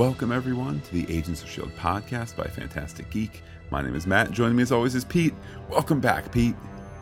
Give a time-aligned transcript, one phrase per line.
[0.00, 1.74] Welcome, everyone, to the Agents of S.H.I.E.L.D.
[1.76, 3.42] podcast by Fantastic Geek.
[3.70, 4.30] My name is Matt.
[4.30, 5.34] Joining me as always is Pete.
[5.68, 6.54] Welcome back, Pete.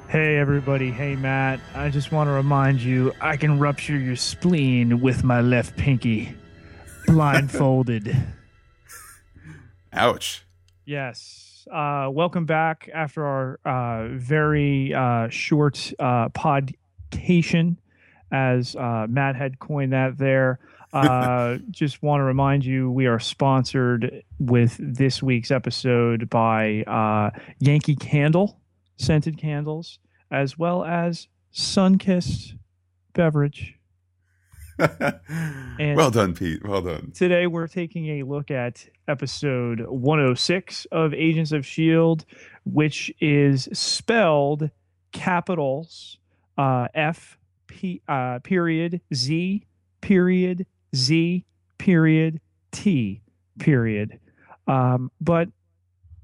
[0.09, 0.91] Hey, everybody.
[0.91, 1.61] Hey, Matt.
[1.77, 6.34] I just want to remind you I can rupture your spleen with my left pinky,
[7.06, 8.16] blindfolded.
[9.92, 10.45] Ouch.
[10.84, 11.69] Yes.
[11.73, 17.77] Uh, welcome back after our uh, very uh, short uh, podcation,
[18.33, 20.59] as uh, Matt had coined that there.
[20.92, 27.30] Uh, just want to remind you we are sponsored with this week's episode by uh,
[27.59, 28.59] Yankee Candle
[28.97, 29.98] scented candles,
[30.30, 32.55] as well as Sunkissed
[33.12, 33.74] beverage.
[35.80, 36.66] Well done, Pete.
[36.66, 37.12] Well done.
[37.12, 42.25] Today, we're taking a look at episode 106 of Agents of S.H.I.E.L.D.,
[42.64, 44.70] which is spelled
[45.12, 46.19] capitals
[46.56, 49.64] uh, F P, uh, period Z
[50.00, 51.44] period Z
[51.78, 52.41] period
[52.72, 53.22] T
[53.58, 54.19] period.
[54.67, 55.48] Um, but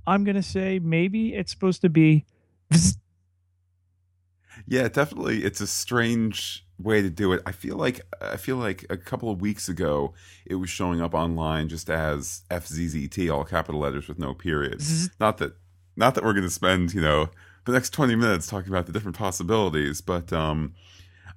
[0.07, 2.25] I'm going to say maybe it's supposed to be
[2.73, 2.97] vzz.
[4.67, 5.45] Yeah, definitely.
[5.45, 7.43] It's a strange way to do it.
[7.45, 10.15] I feel like I feel like a couple of weeks ago
[10.47, 14.85] it was showing up online just as FZZT, all capital letters with no periods.
[14.85, 15.11] Zzz.
[15.21, 15.57] Not that
[15.97, 17.29] not that we're going to spend you know
[17.65, 20.75] the next twenty minutes talking about the different possibilities, but um,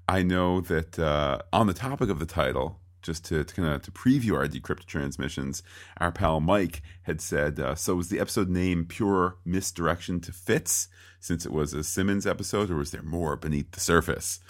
[0.08, 2.80] I know that uh, on the topic of the title.
[3.08, 5.64] Just to, to kind of to preview our decrypted transmissions,
[5.98, 10.90] our pal Mike had said, uh, "So was the episode name pure misdirection to Fitz,
[11.22, 14.42] since it was a Simmons episode, or was there more beneath the surface?"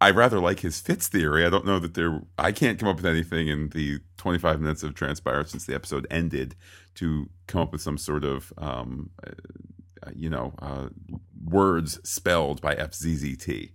[0.00, 1.46] I rather like his Fitz theory.
[1.46, 2.22] I don't know that there.
[2.36, 6.08] I can't come up with anything in the 25 minutes of transpired since the episode
[6.10, 6.56] ended
[6.96, 10.88] to come up with some sort of, um, uh, you know, uh,
[11.44, 13.74] words spelled by FZZT.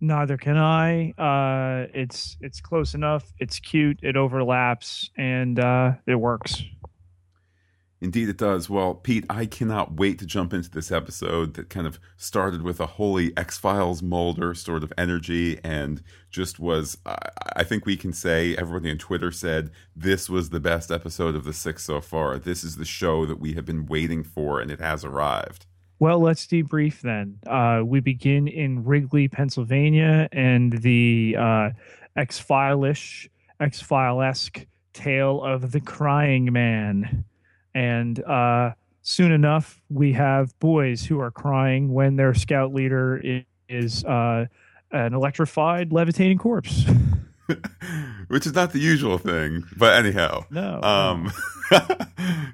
[0.00, 1.12] Neither can I.
[1.12, 3.32] Uh, it's it's close enough.
[3.38, 3.98] It's cute.
[4.02, 6.62] It overlaps, and uh, it works.
[7.98, 8.68] Indeed, it does.
[8.68, 12.78] Well, Pete, I cannot wait to jump into this episode that kind of started with
[12.78, 17.16] a holy X Files Mulder sort of energy and just was, I
[17.56, 21.44] I think we can say, everybody on Twitter said, this was the best episode of
[21.44, 22.38] the six so far.
[22.38, 25.64] This is the show that we have been waiting for, and it has arrived.
[25.98, 27.38] Well, let's debrief then.
[27.46, 31.70] Uh, we begin in Wrigley, Pennsylvania, and the uh,
[32.16, 33.30] X File-ish,
[33.60, 37.24] X File-esque tale of the crying man.
[37.74, 43.44] And uh, soon enough, we have boys who are crying when their scout leader is,
[43.68, 44.46] is uh,
[44.92, 46.84] an electrified, levitating corpse.
[48.28, 50.44] Which is not the usual thing, but anyhow.
[50.50, 50.80] no.
[50.82, 51.32] Um,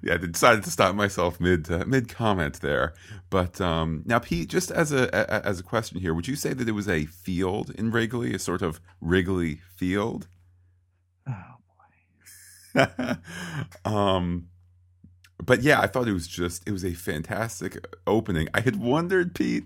[0.03, 2.95] yeah, I decided to stop myself mid uh, mid comment there.
[3.31, 6.53] But um, now, Pete, just as a, a as a question here, would you say
[6.53, 10.29] that it was a field in Wrigley, a sort of Wrigley field?
[11.29, 11.57] Oh,
[12.75, 13.17] boy.
[13.85, 14.49] um,
[15.43, 18.49] but yeah, I thought it was just it was a fantastic opening.
[18.55, 19.65] I had wondered, Pete,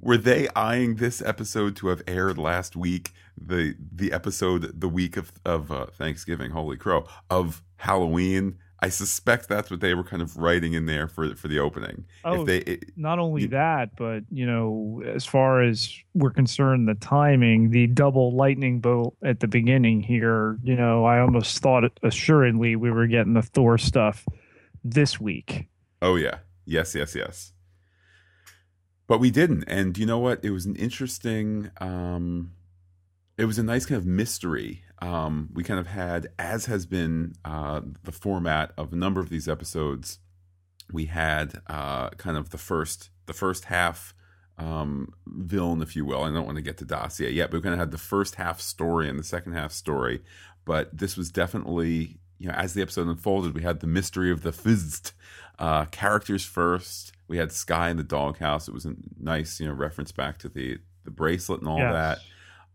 [0.00, 3.12] were they eyeing this episode to have aired last week?
[3.36, 8.58] The the episode the week of of uh, Thanksgiving, Holy Crow, of Halloween.
[8.80, 12.04] I suspect that's what they were kind of writing in there for for the opening.
[12.24, 16.30] Oh, if they it, not only You- that, but you know, as far as we're
[16.32, 21.58] concerned, the timing, the double lightning bolt at the beginning here, you know, I almost
[21.62, 24.26] thought assuredly we were getting the Thor stuff
[24.84, 25.66] this week.
[26.02, 26.38] Oh yeah.
[26.66, 27.52] Yes, yes, yes.
[29.06, 29.64] But we didn't.
[29.64, 30.44] And you know what?
[30.44, 32.52] It was an interesting um
[33.36, 34.82] it was a nice kind of mystery.
[35.00, 39.28] Um we kind of had as has been uh the format of a number of
[39.28, 40.18] these episodes,
[40.92, 44.14] we had uh kind of the first the first half
[44.56, 46.22] um villain if you will.
[46.22, 48.36] I don't want to get to dossier yet, but we kind of had the first
[48.36, 50.22] half story and the second half story.
[50.64, 54.42] But this was definitely you know, as the episode unfolded, we had the mystery of
[54.42, 55.12] the fizzed
[55.58, 57.12] uh, characters first.
[57.28, 58.66] We had Skye in the doghouse.
[58.66, 62.18] It was a nice, you know, reference back to the the bracelet and all Yes.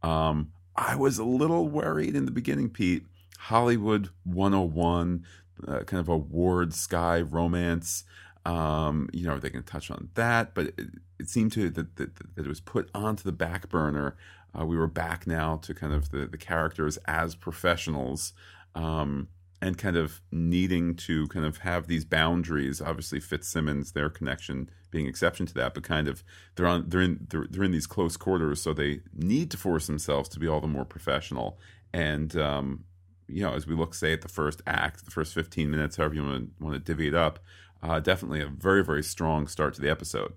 [0.02, 0.08] that.
[0.10, 3.06] Um, I was a little worried in the beginning, Pete.
[3.38, 5.26] Hollywood 101,
[5.68, 8.06] uh, kind of a Ward Skye romance.
[8.46, 10.90] Um, you know, they can touch on that, but it,
[11.20, 14.16] it seemed to that, that that it was put onto the back burner.
[14.58, 18.32] Uh, we were back now to kind of the the characters as professionals.
[18.74, 19.28] Um,
[19.62, 22.82] and kind of needing to kind of have these boundaries.
[22.82, 26.24] Obviously, Fitzsimmons, their connection being exception to that, but kind of
[26.56, 29.88] they're on they're in they're, they're in these close quarters, so they need to force
[29.88, 31.60] themselves to be all the more professional.
[31.94, 32.86] And um,
[33.28, 36.16] you know, as we look, say at the first act, the first fifteen minutes, however
[36.16, 37.40] you want to want to divvy it up,
[37.84, 40.34] uh, definitely a very very strong start to the episode.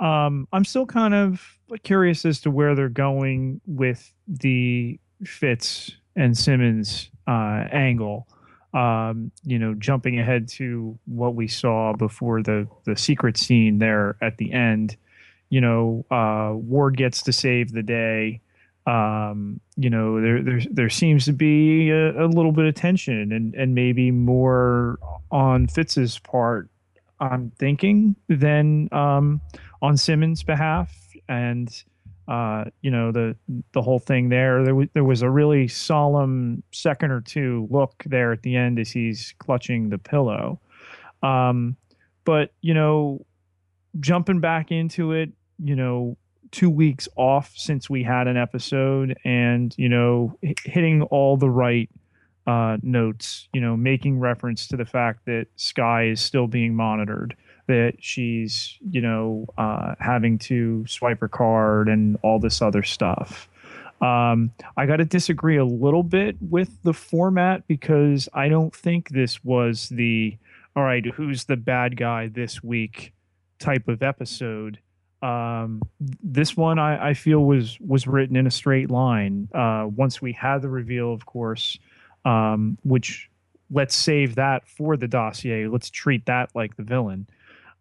[0.00, 6.36] Um, I'm still kind of curious as to where they're going with the Fitz and
[6.36, 8.28] Simmons uh, angle.
[8.74, 14.16] Um, you know, jumping ahead to what we saw before the the secret scene there
[14.20, 14.96] at the end,
[15.48, 18.40] you know, uh, Ward gets to save the day.
[18.86, 23.32] Um, you know, there there there seems to be a, a, little bit of tension
[23.32, 24.98] and and maybe more
[25.30, 26.68] on Fitz's part.
[27.20, 29.40] I'm thinking than um,
[29.80, 30.92] on Simmons' behalf,
[31.28, 31.70] and
[32.26, 33.36] uh, you know the
[33.72, 34.64] the whole thing there.
[34.64, 38.78] There was there was a really solemn second or two look there at the end
[38.78, 40.60] as he's clutching the pillow.
[41.22, 41.76] Um,
[42.24, 43.24] but you know,
[44.00, 46.16] jumping back into it, you know,
[46.50, 51.90] two weeks off since we had an episode, and you know, hitting all the right
[52.46, 53.48] uh, notes.
[53.52, 57.36] You know, making reference to the fact that Skye is still being monitored
[57.66, 63.48] that she's you know uh, having to swipe her card and all this other stuff.
[64.00, 69.08] Um, I got to disagree a little bit with the format because I don't think
[69.08, 70.36] this was the
[70.76, 73.12] all right, who's the bad guy this week
[73.58, 74.78] type of episode.
[75.22, 79.48] Um, this one I, I, feel was was written in a straight line.
[79.54, 81.78] Uh, once we had the reveal, of course,
[82.26, 83.30] um, which
[83.70, 85.66] let's save that for the dossier.
[85.66, 87.26] Let's treat that like the villain.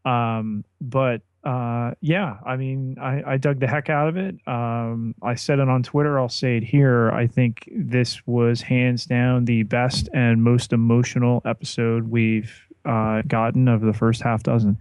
[0.05, 4.35] Um, but uh, yeah, I mean, I, I, dug the heck out of it.
[4.47, 6.17] Um, I said it on Twitter.
[6.17, 7.11] I'll say it here.
[7.11, 13.67] I think this was hands down the best and most emotional episode we've uh, gotten
[13.67, 14.77] of the first half dozen.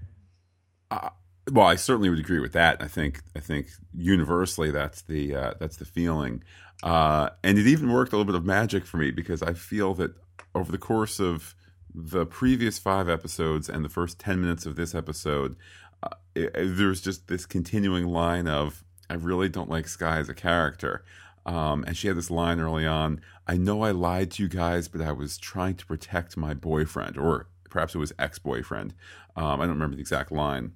[0.93, 1.11] Uh,
[1.51, 2.81] well, I certainly would agree with that.
[2.81, 6.45] I think I think universally that's the uh, that's the feeling,
[6.85, 9.95] uh, and it even worked a little bit of magic for me because I feel
[9.95, 10.13] that
[10.55, 11.57] over the course of
[11.95, 15.57] the previous five episodes and the first 10 minutes of this episode,
[16.03, 20.35] uh, it, there's just this continuing line of, I really don't like Skye as a
[20.35, 21.05] character.
[21.45, 24.87] Um, and she had this line early on I know I lied to you guys,
[24.89, 28.95] but I was trying to protect my boyfriend, or perhaps it was ex boyfriend.
[29.37, 30.73] Um, I don't remember the exact line.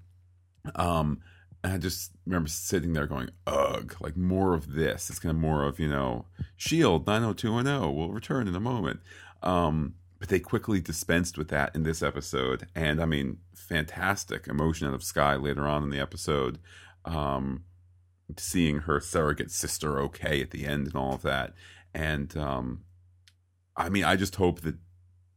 [0.75, 1.21] Um,
[1.63, 5.11] and I just remember sitting there going, ugh, like more of this.
[5.11, 6.27] It's kind of more of, you know,
[6.57, 9.01] Shield 90210 will return in a moment.
[9.43, 12.67] Um, but they quickly dispensed with that in this episode.
[12.75, 16.59] And I mean, fantastic emotion out of Skye later on in the episode.
[17.05, 17.65] Um,
[18.37, 21.55] seeing her surrogate sister okay at the end and all of that.
[21.95, 22.83] And um,
[23.77, 24.77] I mean, I just hope that,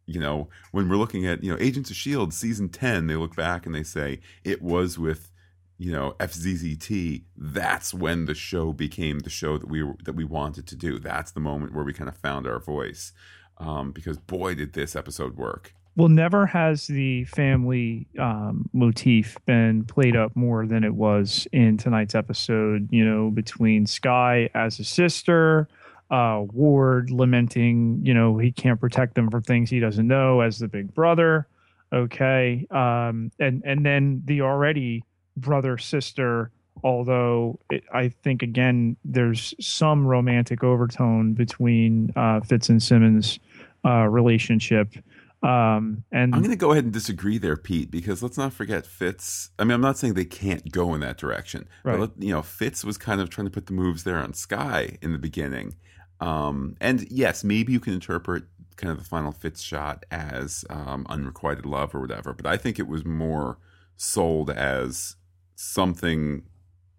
[0.05, 2.31] you know, when we're looking at, you know, Agents of S.H.I.E.L.D.
[2.31, 5.31] season 10, they look back and they say it was with,
[5.77, 7.23] you know, FZZT.
[7.37, 10.99] That's when the show became the show that we that we wanted to do.
[10.99, 13.13] That's the moment where we kind of found our voice
[13.59, 15.73] um, because boy, did this episode work.
[15.95, 21.77] Well, never has the family um, motif been played up more than it was in
[21.77, 22.87] tonight's episode.
[22.91, 25.67] You know, between Skye as a sister,
[26.09, 30.59] uh, Ward lamenting, you know, he can't protect them from things he doesn't know as
[30.59, 31.47] the big brother.
[31.91, 35.03] Okay, um, and and then the already
[35.35, 36.51] brother sister
[36.83, 43.39] although it, I think again there's some romantic overtone between uh, Fitz and Simmons
[43.85, 44.93] uh, relationship.
[45.41, 48.85] Um, and I'm going to go ahead and disagree there, Pete, because let's not forget
[48.85, 49.51] Fitz.
[49.57, 51.97] I mean, I'm not saying they can't go in that direction, right.
[51.97, 54.97] but you know, Fitz was kind of trying to put the moves there on Skye
[55.01, 55.75] in the beginning.
[56.19, 58.43] Um, and yes, maybe you can interpret
[58.75, 62.77] kind of the final Fitz shot as um, unrequited love or whatever, but I think
[62.77, 63.57] it was more
[63.95, 65.15] sold as
[65.55, 66.43] something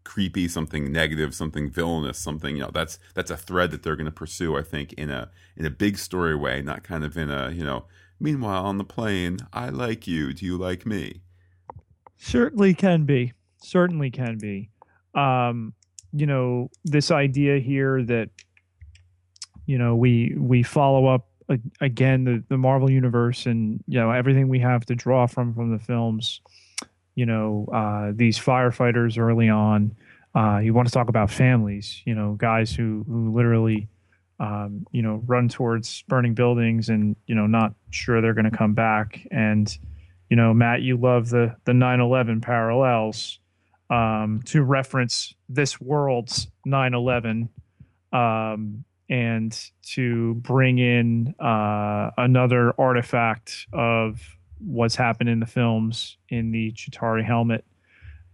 [0.05, 4.07] creepy, something negative, something villainous, something you know that's that's a thread that they're going
[4.07, 4.57] to pursue.
[4.57, 7.65] I think in a in a big story way, not kind of in a you
[7.65, 7.85] know.
[8.23, 10.35] Meanwhile, on the plane, I like you.
[10.35, 11.23] Do you like me?
[12.19, 13.33] Certainly can be.
[13.63, 14.69] Certainly can be.
[15.15, 15.73] Um,
[16.13, 18.29] you know, this idea here that
[19.67, 21.29] you know we we follow up
[21.81, 25.73] again the the Marvel universe and you know everything we have to draw from from
[25.73, 26.41] the films
[27.21, 29.95] you know uh, these firefighters early on.
[30.35, 33.89] Uh, you want to talk about families, you know, guys who who literally,
[34.39, 38.57] um, you know, run towards burning buildings and you know not sure they're going to
[38.57, 39.21] come back.
[39.31, 39.69] And
[40.31, 43.39] you know, Matt, you love the the 9/11 parallels
[43.91, 47.51] um, to reference this world's 9/11.
[48.15, 54.21] Um, and to bring in uh, another artifact of
[54.65, 57.65] what's happened in the films in the Chitauri helmet,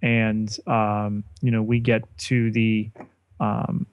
[0.03, 2.91] and um, you know we get to the
[3.41, 3.87] um,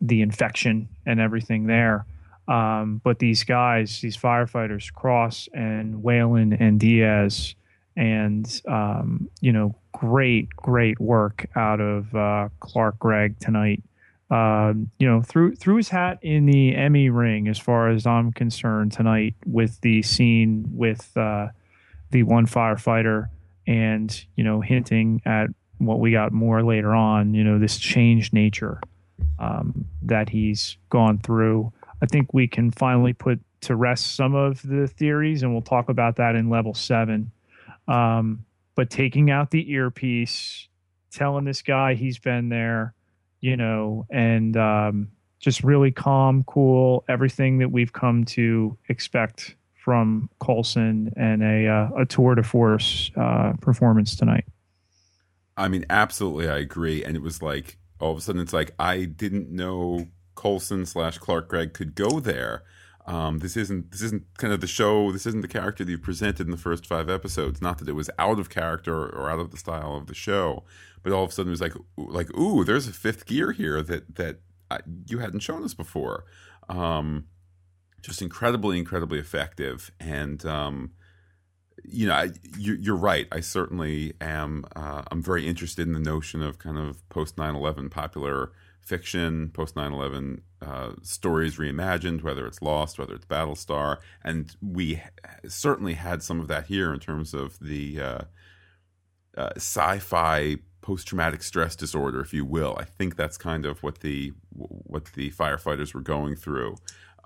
[0.00, 2.06] the infection and everything there.
[2.46, 7.54] Um, but these guys, these firefighters, Cross and Whalen and Diaz,
[7.94, 13.82] and um, you know, great, great work out of uh, Clark Gregg tonight.
[14.30, 18.32] um, you know, threw threw his hat in the Emmy ring as far as I'm
[18.32, 21.48] concerned tonight with the scene with uh,
[22.10, 23.28] the one firefighter
[23.66, 25.48] and you know hinting at
[25.78, 27.34] what we got more later on.
[27.34, 28.80] You know, this changed nature
[29.38, 31.72] um, that he's gone through.
[32.02, 35.88] I think we can finally put to rest some of the theories, and we'll talk
[35.88, 37.32] about that in level seven.
[37.88, 40.68] Um, but taking out the earpiece,
[41.10, 42.94] telling this guy he's been there
[43.40, 49.54] you know, and um, just really calm, cool, everything that we've come to expect
[49.88, 54.44] from Coulson and a uh, a tour de force uh, performance tonight.
[55.56, 57.02] I mean, absolutely, I agree.
[57.02, 61.16] And it was like all of a sudden, it's like I didn't know Coulson slash
[61.16, 62.64] Clark Gregg could go there.
[63.06, 65.10] Um, this isn't this isn't kind of the show.
[65.10, 67.62] This isn't the character that you presented in the first five episodes.
[67.62, 70.64] Not that it was out of character or out of the style of the show,
[71.02, 73.80] but all of a sudden it was like like ooh, there's a fifth gear here
[73.80, 74.40] that that
[74.70, 76.26] I, you hadn't shown us before.
[76.68, 77.24] Um,
[78.02, 80.92] just incredibly, incredibly effective, and um,
[81.84, 83.26] you know, I, you, are right.
[83.32, 84.64] I certainly am.
[84.74, 89.74] Uh, I'm very interested in the notion of kind of post 9/11 popular fiction, post
[89.74, 95.02] 9/11 uh, stories reimagined, whether it's Lost, whether it's Battlestar, and we
[95.46, 98.20] certainly had some of that here in terms of the uh,
[99.36, 102.74] uh sci-fi post-traumatic stress disorder, if you will.
[102.80, 106.76] I think that's kind of what the what the firefighters were going through.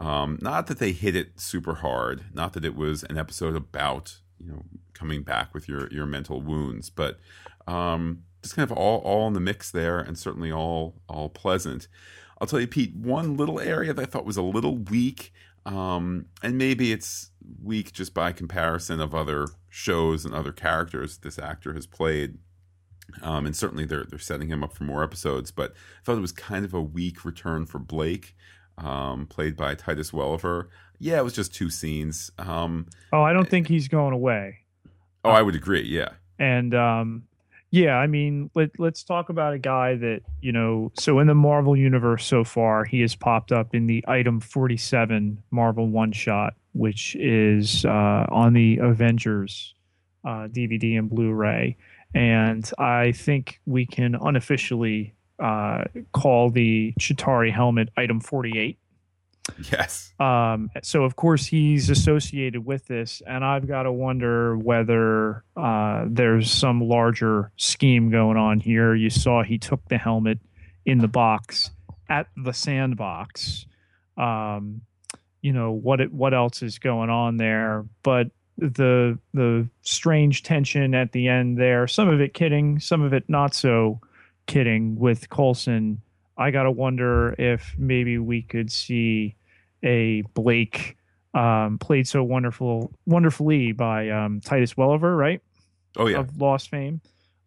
[0.03, 4.19] Um, not that they hit it super hard, not that it was an episode about
[4.39, 7.19] you know coming back with your your mental wounds, but
[7.67, 11.87] um, just kind of all all in the mix there, and certainly all all pleasant.
[12.41, 15.33] I'll tell you, Pete, one little area that I thought was a little weak,
[15.65, 17.31] um, and maybe it's
[17.63, 22.39] weak just by comparison of other shows and other characters this actor has played
[23.21, 25.51] um, and certainly they're they're setting him up for more episodes.
[25.51, 28.35] But I thought it was kind of a weak return for Blake,
[28.79, 30.69] um, played by Titus Welliver.
[30.99, 32.31] Yeah, it was just two scenes.
[32.39, 34.59] Um, oh, I don't think he's going away.
[35.25, 35.83] Oh, I would agree.
[35.83, 37.25] Yeah, and um,
[37.71, 40.93] yeah, I mean, let let's talk about a guy that you know.
[40.99, 44.77] So in the Marvel universe so far, he has popped up in the item forty
[44.77, 49.75] seven Marvel one shot, which is uh, on the Avengers
[50.25, 51.77] uh, DVD and Blu ray
[52.15, 58.79] and I think we can unofficially uh, call the Chitauri helmet item 48.
[59.73, 60.13] Yes.
[60.21, 66.05] Um, so of course he's associated with this, and I've got to wonder whether uh,
[66.09, 68.95] there's some larger scheme going on here.
[68.95, 70.39] You saw he took the helmet
[70.87, 71.71] in the box
[72.09, 73.67] at the sandbox.
[74.17, 74.83] Um,
[75.41, 76.01] you know what?
[76.01, 77.85] It, what else is going on there?
[78.05, 81.89] But the the strange tension at the end there.
[81.89, 84.01] Some of it kidding, some of it not so
[84.47, 86.01] kidding with Coulson.
[86.37, 89.37] I gotta wonder if maybe we could see
[89.83, 90.97] a Blake
[91.35, 95.41] um, played so wonderful wonderfully by um, Titus Welliver, right?
[95.97, 97.01] Oh yeah, of Lost fame,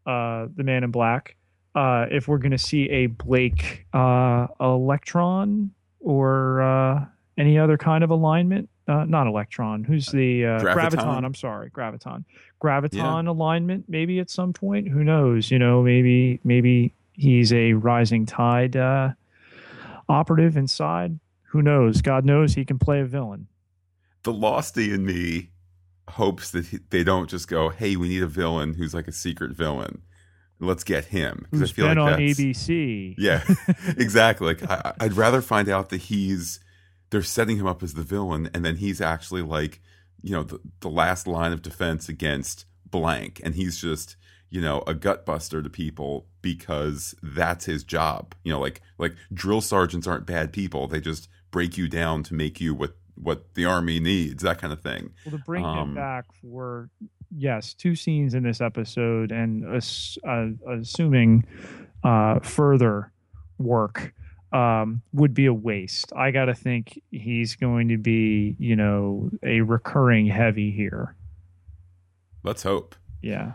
[0.05, 1.35] uh, the Man in Black.
[1.73, 7.05] Uh, if we're gonna see a Blake uh, Electron or uh,
[7.37, 9.83] any other kind of alignment, uh, not electron.
[9.83, 10.75] Who's the uh, graviton.
[10.75, 11.25] graviton?
[11.25, 12.23] I'm sorry, graviton.
[12.61, 13.31] Graviton yeah.
[13.31, 14.87] alignment, maybe at some point.
[14.87, 15.51] Who knows?
[15.51, 19.11] You know, maybe maybe he's a rising tide uh,
[20.07, 21.19] operative inside.
[21.49, 22.01] Who knows?
[22.01, 23.47] God knows he can play a villain.
[24.23, 25.51] The Losty in me
[26.09, 29.13] hopes that he, they don't just go, "Hey, we need a villain who's like a
[29.13, 30.01] secret villain."
[30.59, 31.47] Let's get him.
[31.51, 33.15] Who's I feel been like on ABC?
[33.17, 33.43] Yeah,
[33.97, 34.47] exactly.
[34.47, 36.59] Like I, I'd rather find out that he's
[37.15, 39.79] they're setting him up as the villain, and then he's actually like,
[40.21, 44.17] you know, the, the last line of defense against blank, and he's just
[44.49, 48.35] you know a gut buster to people because that's his job.
[48.43, 52.33] You know, like like drill sergeants aren't bad people; they just break you down to
[52.33, 55.13] make you what what the army needs, that kind of thing.
[55.25, 56.89] Well, to bring um, him back for
[57.33, 61.45] yes, two scenes in this episode, and uh, assuming
[62.03, 63.13] uh, further
[63.57, 64.13] work
[64.51, 66.13] um, would be a waste.
[66.15, 71.15] I got to think he's going to be, you know, a recurring heavy here.
[72.43, 72.95] Let's hope.
[73.21, 73.53] Yeah.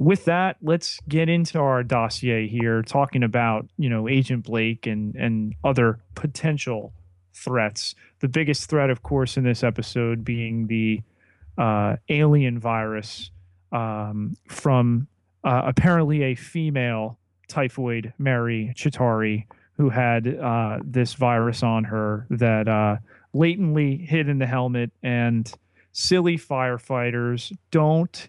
[0.00, 5.14] With that, let's get into our dossier here, talking about, you know, Agent Blake and
[5.14, 6.92] and other potential
[7.32, 7.94] threats.
[8.20, 11.02] The biggest threat, of course, in this episode being the
[11.58, 13.30] uh, alien virus
[13.70, 15.06] um, from
[15.44, 22.68] uh, apparently a female typhoid Mary Chitauri who had uh, this virus on her that
[22.68, 22.96] uh,
[23.32, 24.90] latently hid in the helmet.
[25.02, 25.52] And
[25.92, 28.28] silly firefighters don't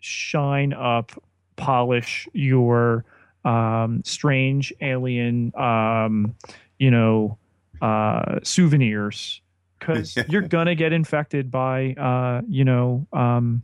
[0.00, 1.12] shine up,
[1.56, 3.04] polish your
[3.44, 6.34] um, strange alien, um,
[6.78, 7.38] you know,
[7.80, 9.40] uh, souvenirs
[9.78, 13.62] because you're gonna get infected by, uh, you know, um,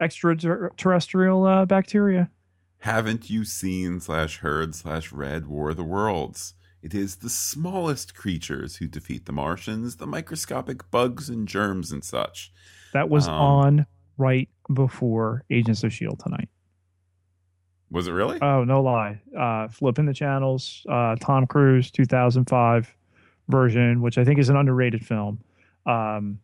[0.00, 2.30] extraterrestrial uh, bacteria.
[2.78, 6.54] Haven't you seen slash heard slash read War of the Worlds?
[6.84, 12.04] It is the smallest creatures who defeat the Martians, the microscopic bugs and germs and
[12.04, 12.52] such.
[12.92, 13.86] That was um, on
[14.18, 16.50] right before Agents of Shield tonight.
[17.90, 18.38] Was it really?
[18.42, 19.18] Oh, no lie.
[19.34, 22.94] Uh, flipping the channels, uh, Tom Cruise 2005
[23.48, 25.40] version, which I think is an underrated film.
[25.86, 26.38] Um,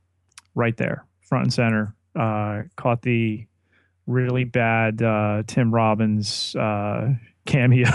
[0.54, 1.94] right there, front and center.
[2.18, 3.46] Uh, caught the
[4.06, 7.12] really bad uh, Tim Robbins uh,
[7.44, 7.90] cameo.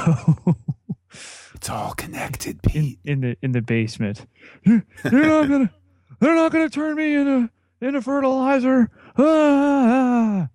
[1.55, 2.99] it's all connected, Pete.
[3.05, 4.27] In, in, the in the basement.
[4.65, 5.73] They're not gonna
[6.19, 7.49] they're not gonna turn me into
[7.81, 8.91] into fertilizer.
[9.17, 10.49] Ah.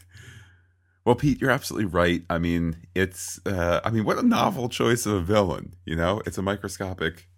[1.05, 2.23] well, Pete, you're absolutely right.
[2.29, 5.77] I mean, it's uh, I mean, what a novel choice of a villain.
[5.85, 7.29] You know, it's a microscopic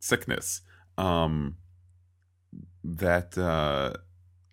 [0.00, 0.62] sickness.
[0.96, 1.56] Um,
[2.84, 3.92] that uh,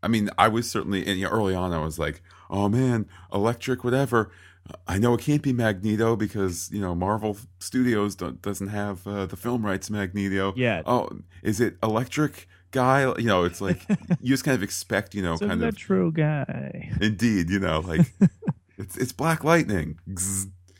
[0.03, 1.71] I mean, I was certainly and, you know, early on.
[1.71, 4.31] I was like, "Oh man, electric, whatever."
[4.87, 9.35] I know it can't be Magneto because you know Marvel Studios doesn't have uh, the
[9.35, 10.53] film rights Magneto.
[10.55, 10.81] Yeah.
[10.85, 11.09] Oh,
[11.43, 13.01] is it Electric Guy?
[13.17, 13.81] You know, it's like
[14.21, 16.91] you just kind of expect you know it's kind a of Metro guy.
[17.01, 18.11] Indeed, you know, like
[18.77, 19.99] it's it's Black Lightning.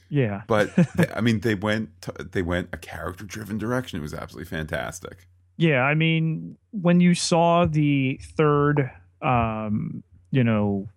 [0.10, 0.42] Yeah.
[0.48, 4.00] But they, I mean, they went to, they went a character driven direction.
[4.00, 5.28] It was absolutely fantastic.
[5.58, 8.90] Yeah, I mean, when you saw the third,
[9.22, 10.88] um, you know,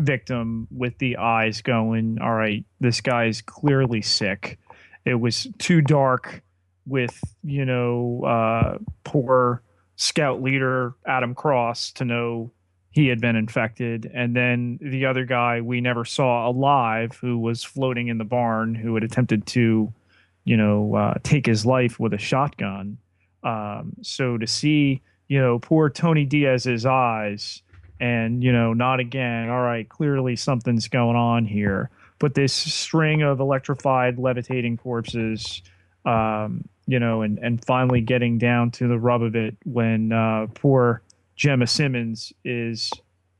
[0.00, 4.58] victim with the eyes going, all right, this guy's clearly sick.
[5.04, 6.42] It was too dark
[6.86, 9.62] with, you know, uh, poor
[9.96, 12.50] scout leader Adam Cross to know
[12.90, 14.10] he had been infected.
[14.12, 18.74] And then the other guy we never saw alive who was floating in the barn
[18.74, 19.92] who had attempted to,
[20.44, 22.98] you know, uh, take his life with a shotgun
[23.42, 27.62] um, so to see, you know, poor Tony Diaz's eyes
[28.02, 31.88] and, you know, not again, all right, clearly something's going on here.
[32.18, 35.62] But this string of electrified, levitating corpses,
[36.04, 40.48] um, you know, and, and finally getting down to the rub of it when uh,
[40.52, 41.00] poor
[41.38, 42.90] Jemma Simmons is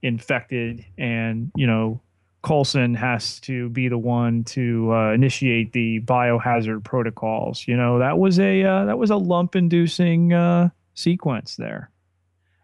[0.00, 2.00] infected and, you know,
[2.44, 7.66] Coulson has to be the one to uh, initiate the biohazard protocols.
[7.66, 11.90] You know, that was a uh, that was a lump inducing uh, sequence there.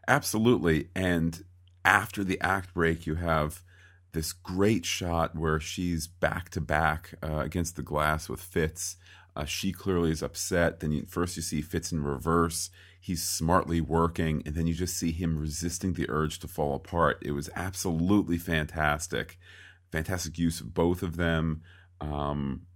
[0.09, 1.45] Absolutely, and
[1.89, 3.63] after the act break, you have
[4.13, 8.97] this great shot where she's back to back uh, against the glass with Fitz.
[9.35, 10.81] Uh, she clearly is upset.
[10.81, 12.71] Then you, first you see Fitz in reverse.
[13.01, 17.19] He's smartly working, and then you just see him resisting the urge to fall apart.
[17.23, 19.39] It was absolutely fantastic
[19.91, 21.63] fantastic use of both of them.
[22.01, 22.67] Um,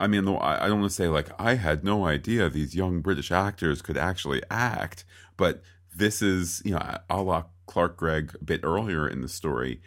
[0.00, 3.32] I mean, I don't want to say like I had no idea these young British
[3.32, 5.04] actors could actually act,
[5.36, 5.62] but
[5.94, 9.80] this is you know a la Clark Gregg a bit earlier in the story.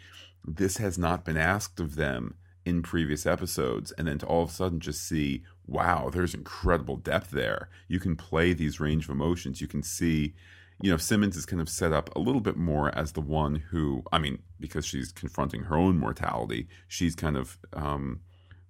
[0.44, 4.50] This has not been asked of them in previous episodes, and then to all of
[4.50, 7.68] a sudden just see, wow, there's incredible depth there.
[7.88, 9.60] You can play these range of emotions.
[9.60, 10.34] You can see
[10.82, 13.54] you know, Simmons is kind of set up a little bit more as the one
[13.54, 18.20] who, I mean, because she's confronting her own mortality, she's kind of um,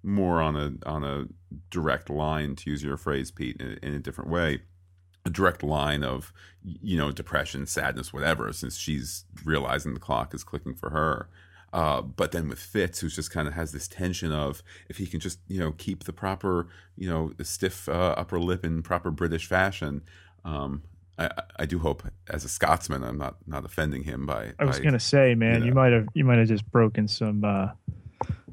[0.03, 1.25] more on a on a
[1.71, 4.61] direct line, to use your phrase, Pete, in, in a different way,
[5.25, 6.33] a direct line of
[6.63, 11.29] you know depression, sadness, whatever, since she's realizing the clock is clicking for her.
[11.71, 15.07] Uh, but then with Fitz, who's just kind of has this tension of if he
[15.07, 19.11] can just you know keep the proper you know stiff uh, upper lip in proper
[19.11, 20.01] British fashion,
[20.45, 20.83] um,
[21.17, 24.53] I, I do hope, as a Scotsman, I'm not not offending him by.
[24.59, 25.65] I was by, gonna say, man, you, know.
[25.65, 27.69] you might have you might have just broken some uh,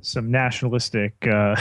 [0.00, 1.56] some nationalistic uh,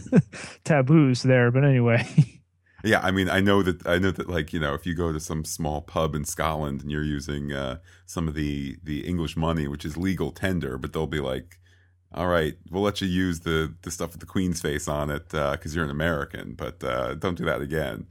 [0.64, 1.50] taboos there.
[1.50, 2.06] But anyway.
[2.84, 5.12] Yeah, I mean, I know that I know that like you know, if you go
[5.12, 9.36] to some small pub in Scotland and you're using uh, some of the the English
[9.36, 11.58] money, which is legal tender, but they'll be like,
[12.12, 15.28] "All right, we'll let you use the the stuff with the Queen's face on it
[15.30, 18.06] because uh, you're an American, but uh, don't do that again."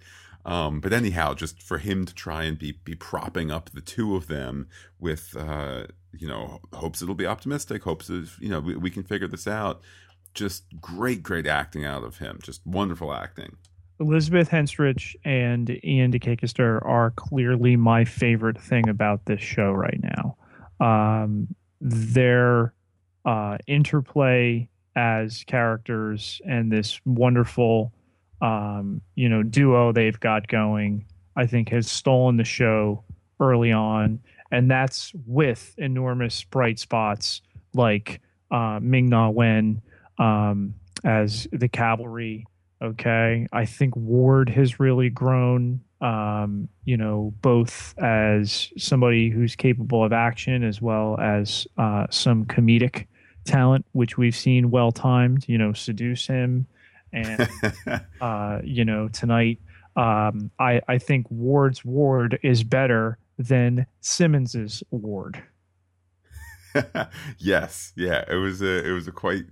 [0.45, 4.15] Um, but anyhow, just for him to try and be be propping up the two
[4.17, 4.67] of them
[4.99, 9.03] with uh, you know hopes it'll be optimistic, hopes of you know we, we can
[9.03, 9.81] figure this out.
[10.33, 12.39] Just great, great acting out of him.
[12.43, 13.55] Just wonderful acting.
[13.99, 19.99] Elizabeth Henstridge and Iain De Caestecker are clearly my favorite thing about this show right
[20.01, 20.37] now.
[20.79, 21.47] Um,
[21.81, 22.73] their
[23.25, 27.91] uh, interplay as characters and this wonderful
[28.41, 31.05] um, you know, duo they've got going,
[31.35, 33.03] I think has stolen the show
[33.39, 34.19] early on.
[34.51, 37.41] And that's with enormous bright spots
[37.73, 39.81] like uh, Ming Na Wen,
[40.17, 42.45] um, as the cavalry.
[42.81, 45.81] Okay, I think Ward has really grown.
[45.99, 52.45] Um, you know, both as somebody who's capable of action as well as uh, some
[52.45, 53.07] comedic
[53.45, 55.45] talent, which we've seen well timed.
[55.47, 56.67] You know, seduce him,
[57.11, 57.49] and
[58.21, 59.59] uh, you know tonight.
[59.95, 65.41] Um, I I think Ward's Ward is better than Simmons's Ward.
[67.39, 69.45] yes, yeah, it was a it was a quite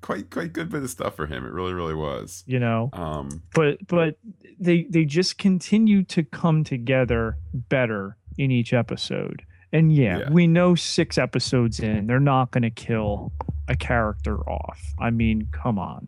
[0.00, 1.44] quite quite good bit of stuff for him.
[1.44, 2.44] It really really was.
[2.46, 4.16] You know, Um, but but
[4.58, 9.42] they they just continue to come together better in each episode.
[9.72, 10.30] And yeah, Yeah.
[10.30, 13.32] we know six episodes in, they're not going to kill
[13.68, 14.80] a character off.
[15.00, 16.06] I mean, come on.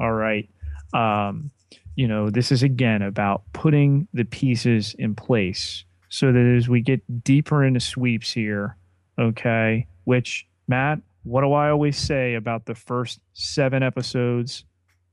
[0.00, 0.48] All right.
[0.92, 1.50] Um,
[1.94, 6.80] you know, this is again about putting the pieces in place so that as we
[6.80, 8.76] get deeper into sweeps here,
[9.18, 14.64] okay, which Matt, what do I always say about the first seven episodes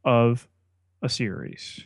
[0.05, 0.47] of
[1.01, 1.83] a series?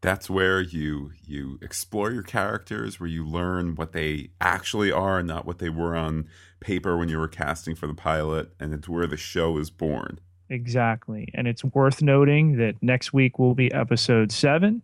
[0.00, 5.28] that's where you you explore your characters, where you learn what they actually are, and
[5.28, 6.26] not what they were on
[6.60, 10.18] paper when you were casting for the pilot, and it's where the show is born.
[10.48, 11.28] Exactly.
[11.34, 14.82] And it's worth noting that next week will be episode seven.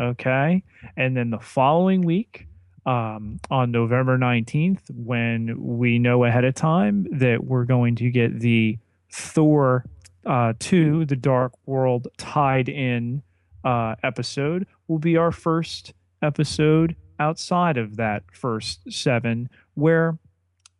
[0.00, 0.62] Okay.
[0.96, 2.46] And then the following week,
[2.86, 8.40] um, on November 19th, when we know ahead of time that we're going to get
[8.40, 8.78] the
[9.10, 9.84] Thor
[10.26, 13.22] uh, 2, The Dark World tied in
[13.64, 20.18] uh, episode, will be our first episode outside of that first seven, where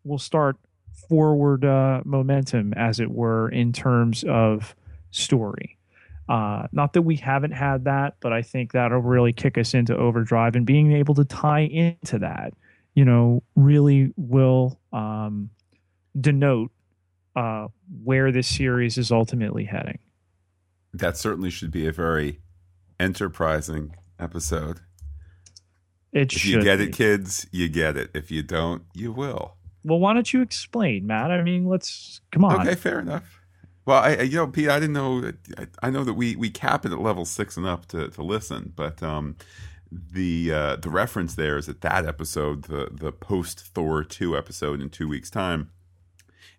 [0.04, 0.56] we'll start
[1.08, 4.74] forward uh, momentum, as it were, in terms of
[5.10, 5.77] story.
[6.28, 9.96] Uh, not that we haven't had that, but I think that'll really kick us into
[9.96, 12.52] overdrive and being able to tie into that,
[12.94, 15.48] you know, really will um,
[16.20, 16.70] denote
[17.34, 17.68] uh,
[18.04, 19.98] where this series is ultimately heading.
[20.92, 22.40] That certainly should be a very
[23.00, 24.80] enterprising episode.
[26.12, 26.84] It If should you get be.
[26.84, 28.10] it, kids, you get it.
[28.14, 29.56] If you don't, you will.
[29.84, 31.30] Well, why don't you explain, Matt?
[31.30, 32.60] I mean, let's come on.
[32.60, 33.37] Okay, fair enough.
[33.88, 35.32] Well, I, you know, Pete, I didn't know.
[35.56, 38.22] I, I know that we we cap it at level six and up to, to
[38.22, 39.36] listen, but um,
[39.90, 44.82] the uh, the reference there is that that episode, the the post Thor two episode
[44.82, 45.70] in two weeks' time,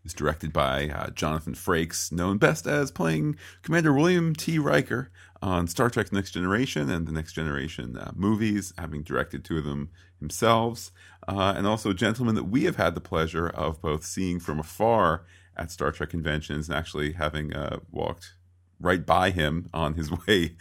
[0.03, 4.57] is directed by uh, Jonathan Frakes, known best as playing Commander William T.
[4.57, 9.59] Riker on Star Trek: Next Generation and the Next Generation uh, movies, having directed two
[9.59, 10.89] of them himself,
[11.27, 14.59] uh, and also a gentleman that we have had the pleasure of both seeing from
[14.59, 15.25] afar
[15.59, 18.33] at Star Trek conventions and actually having uh, walked
[18.79, 20.55] right by him on his way,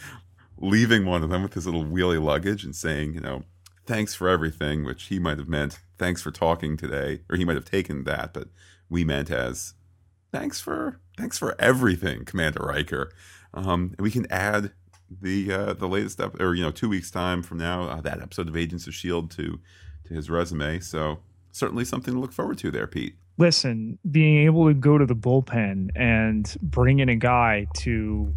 [0.57, 3.45] leaving one of them with his little wheelie luggage and saying, you know,
[3.87, 7.57] thanks for everything, which he might have meant thanks for talking today, or he might
[7.57, 8.49] have taken that, but
[8.89, 9.75] we meant as
[10.33, 13.11] thanks for thanks for everything, Commander Riker.
[13.55, 14.73] Um, and we can add
[15.11, 18.21] the uh, the latest ep- or you know two weeks time from now uh, that
[18.21, 19.61] episode of Agents of Shield to
[20.07, 20.81] to his resume.
[20.81, 21.21] So
[21.53, 23.17] certainly something to look forward to there, Pete.
[23.39, 28.35] Listen, being able to go to the bullpen and bring in a guy to,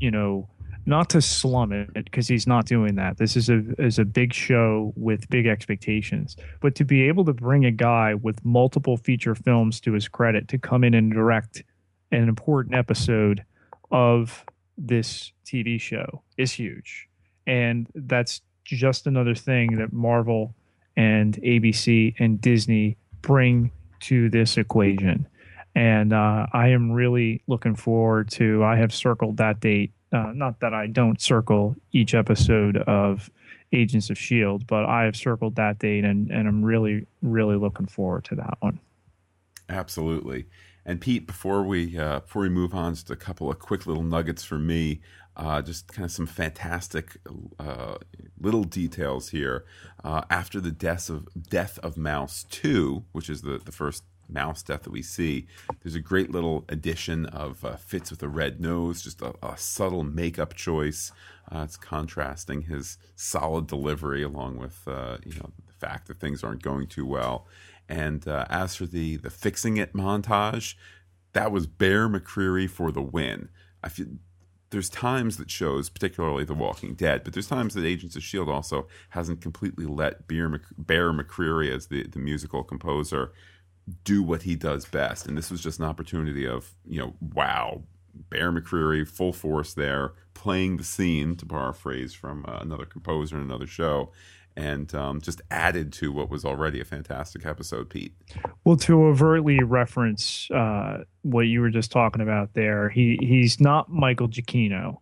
[0.00, 0.48] you know,
[0.84, 3.16] not to slum it because he's not doing that.
[3.16, 7.32] This is a is a big show with big expectations, but to be able to
[7.32, 11.62] bring a guy with multiple feature films to his credit to come in and direct
[12.10, 13.44] an important episode
[13.92, 14.44] of
[14.76, 17.08] this TV show is huge,
[17.46, 20.52] and that's just another thing that Marvel
[20.96, 23.70] and ABC and Disney bring
[24.02, 25.26] to this equation.
[25.74, 28.62] And uh, I am really looking forward to.
[28.62, 29.92] I have circled that date.
[30.12, 33.30] Uh, not that I don't circle each episode of
[33.72, 37.86] Agents of Shield, but I have circled that date, and and I'm really really looking
[37.86, 38.78] forward to that one.
[39.68, 40.46] Absolutely.
[40.84, 44.02] And Pete, before we uh, before we move on, just a couple of quick little
[44.02, 45.00] nuggets for me.
[45.34, 47.16] Uh, just kind of some fantastic
[47.58, 47.96] uh,
[48.38, 49.64] little details here.
[50.04, 54.62] Uh, after the death of death of Mouse Two, which is the the first mouse
[54.62, 55.46] death that we see,
[55.82, 59.56] there's a great little addition of uh, Fitz with a red nose, just a, a
[59.56, 61.12] subtle makeup choice.
[61.50, 66.44] Uh, it's contrasting his solid delivery along with uh, you know the fact that things
[66.44, 67.46] aren't going too well.
[67.88, 70.74] And as for the the fixing it montage,
[71.32, 73.48] that was Bear McCreary for the win.
[73.82, 74.06] I feel
[74.72, 78.48] there's times that shows, particularly The Walking Dead, but there's times that Agents of Shield
[78.48, 83.32] also hasn't completely let Bear, Mc, Bear McCreary as the the musical composer
[84.04, 85.26] do what he does best.
[85.26, 87.82] And this was just an opportunity of you know, wow,
[88.30, 92.86] Bear McCreary full force there playing the scene, to borrow a phrase from uh, another
[92.86, 94.10] composer in another show.
[94.56, 98.14] And um, just added to what was already a fantastic episode, Pete.
[98.64, 103.90] Well, to overtly reference uh, what you were just talking about there, he he's not
[103.90, 104.98] Michael Giacchino,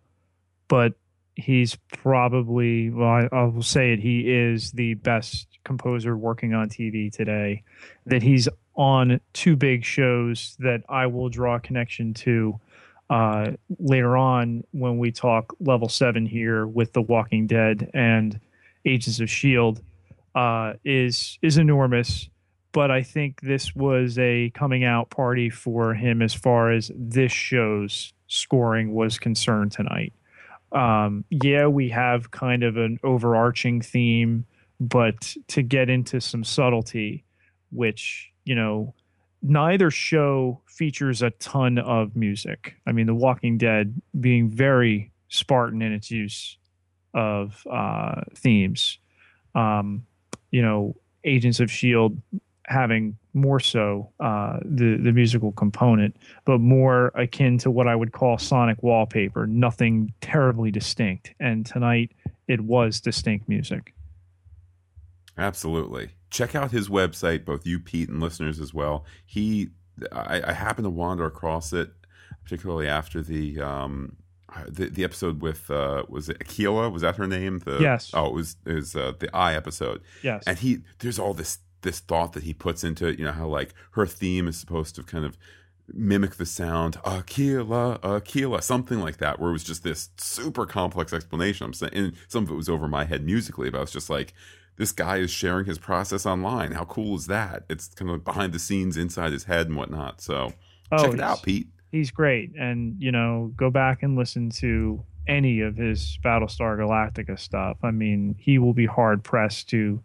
[0.68, 0.94] but
[1.34, 4.00] he's probably well, I, I will say it.
[4.00, 7.64] He is the best composer working on TV today.
[8.06, 12.58] That he's on two big shows that I will draw a connection to
[13.10, 18.38] uh, later on when we talk level seven here with The Walking Dead and
[18.84, 19.82] Agents of Shield
[20.34, 22.28] uh, is is enormous.
[22.72, 27.32] But I think this was a coming out party for him as far as this
[27.32, 30.12] show's scoring was concerned tonight.
[30.70, 34.46] Um, yeah, we have kind of an overarching theme,
[34.78, 37.24] but to get into some subtlety,
[37.72, 38.94] which you know
[39.42, 42.76] neither show features a ton of music.
[42.86, 46.56] I mean, The Walking Dead being very Spartan in its use
[47.14, 48.98] of uh, themes.
[49.54, 50.06] Um,
[50.50, 52.20] you know, Agents of Shield
[52.66, 58.12] having more so uh, the the musical component, but more akin to what I would
[58.12, 59.46] call sonic wallpaper.
[59.46, 61.34] Nothing terribly distinct.
[61.40, 62.12] And tonight,
[62.48, 63.94] it was distinct music.
[65.36, 66.10] Absolutely.
[66.30, 69.04] Check out his website, both you, Pete, and listeners as well.
[69.24, 69.70] He,
[70.12, 71.90] I, I happened to wander across it,
[72.44, 74.16] particularly after the um,
[74.68, 76.90] the, the episode with uh, was it Akela?
[76.90, 77.60] Was that her name?
[77.60, 78.10] The, yes.
[78.14, 80.02] Oh, it was it was uh, the I episode.
[80.22, 80.44] Yes.
[80.46, 83.18] And he there's all this this thought that he puts into it.
[83.18, 85.38] You know how like her theme is supposed to kind of
[85.92, 91.12] mimic the sound Akela, Akela, something like that, where it was just this super complex
[91.12, 91.66] explanation.
[91.66, 94.10] I'm saying, and some of it was over my head musically, but I was just
[94.10, 94.32] like,
[94.76, 96.72] this guy is sharing his process online.
[96.72, 97.64] How cool is that?
[97.68, 100.20] It's kind of behind the scenes inside his head and whatnot.
[100.20, 100.52] So
[100.92, 101.68] oh, check it out, Pete.
[101.90, 102.52] He's great.
[102.58, 107.78] And, you know, go back and listen to any of his Battlestar Galactica stuff.
[107.82, 110.02] I mean, he will be hard pressed to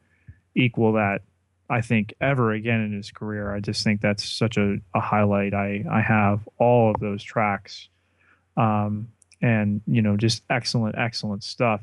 [0.55, 1.21] equal that,
[1.69, 3.53] I think, ever again in his career.
[3.53, 5.53] I just think that's such a, a highlight.
[5.53, 7.89] I, I have all of those tracks.
[8.57, 9.09] Um,
[9.41, 11.81] and, you know, just excellent, excellent stuff.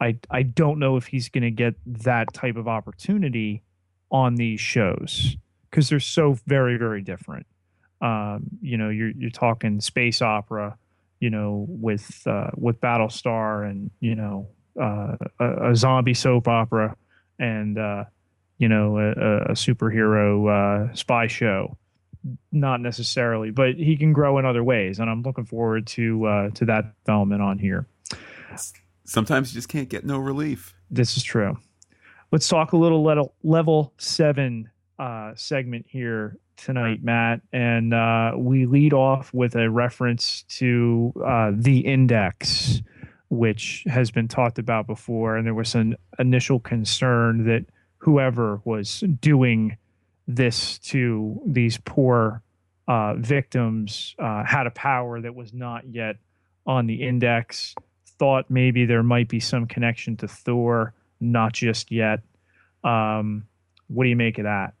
[0.00, 3.62] I I don't know if he's going to get that type of opportunity
[4.10, 5.36] on these shows
[5.70, 7.46] because they're so very very different.
[8.00, 10.76] Um, you know, you're you're talking space opera,
[11.20, 14.48] you know, with uh, with Battlestar, and you know,
[14.80, 16.96] uh, a, a, zombie soap opera,
[17.38, 18.04] and uh,
[18.58, 21.76] you know, a, a superhero uh, spy show.
[22.52, 26.50] Not necessarily, but he can grow in other ways, and I'm looking forward to uh,
[26.50, 27.86] to that development on here
[29.10, 30.74] sometimes you just can't get no relief.
[30.90, 31.58] This is true.
[32.30, 37.40] Let's talk a little level, level seven uh, segment here tonight, Matt.
[37.52, 42.82] And uh, we lead off with a reference to uh, the index,
[43.28, 45.36] which has been talked about before.
[45.36, 47.66] And there was an initial concern that
[47.98, 49.76] whoever was doing
[50.26, 52.42] this to these poor
[52.88, 56.16] uh, victims uh, had a power that was not yet
[56.66, 57.74] on the index
[58.20, 62.20] thought maybe there might be some connection to Thor, not just yet.
[62.84, 63.46] Um,
[63.88, 64.74] what do you make of that?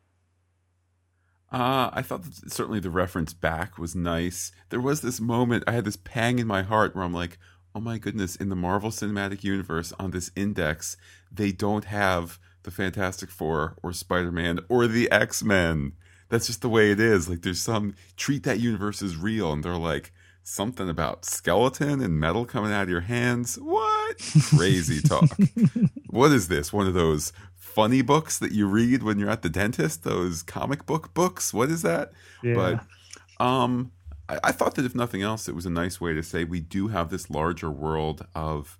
[1.52, 4.52] Uh, I thought certainly the reference back was nice.
[4.68, 7.38] There was this moment, I had this pang in my heart where I'm like,
[7.74, 10.96] oh my goodness, in the Marvel Cinematic Universe on this index,
[11.30, 15.92] they don't have the Fantastic Four or Spider Man or the X Men.
[16.28, 17.28] That's just the way it is.
[17.28, 22.18] Like, there's some treat that universe as real, and they're like, something about skeleton and
[22.18, 23.56] metal coming out of your hands.
[23.56, 24.18] What?
[24.56, 25.28] Crazy talk.
[26.08, 26.72] what is this?
[26.72, 27.32] One of those
[27.74, 30.04] funny books that you read when you're at the dentist?
[30.04, 31.54] Those comic book books?
[31.54, 32.12] What is that?
[32.42, 32.54] Yeah.
[32.54, 33.92] But um
[34.28, 36.60] I, I thought that if nothing else, it was a nice way to say we
[36.60, 38.78] do have this larger world of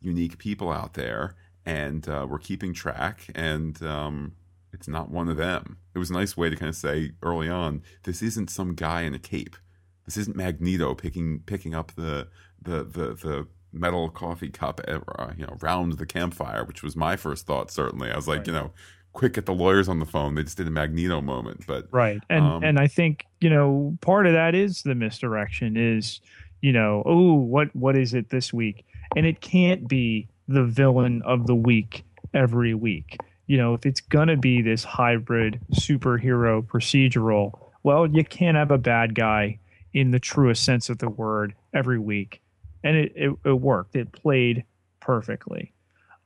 [0.00, 4.32] unique people out there and uh, we're keeping track and um
[4.72, 5.76] it's not one of them.
[5.94, 9.02] It was a nice way to kind of say early on, this isn't some guy
[9.02, 9.56] in a cape
[10.04, 12.28] this isn't Magneto picking picking up the
[12.60, 14.98] the the, the metal coffee cup uh,
[15.36, 17.70] you know around the campfire, which was my first thought.
[17.70, 18.46] Certainly, I was like, right.
[18.46, 18.72] you know,
[19.12, 20.34] quick get the lawyers on the phone.
[20.34, 22.20] They just did a Magneto moment, but right.
[22.28, 26.20] And um, and I think you know part of that is the misdirection is
[26.60, 28.84] you know oh what what is it this week,
[29.16, 32.04] and it can't be the villain of the week
[32.34, 33.18] every week.
[33.46, 38.78] You know, if it's gonna be this hybrid superhero procedural, well, you can't have a
[38.78, 39.58] bad guy
[39.92, 42.40] in the truest sense of the word every week,
[42.84, 43.96] and it it, it worked.
[43.96, 44.64] It played
[45.00, 45.72] perfectly.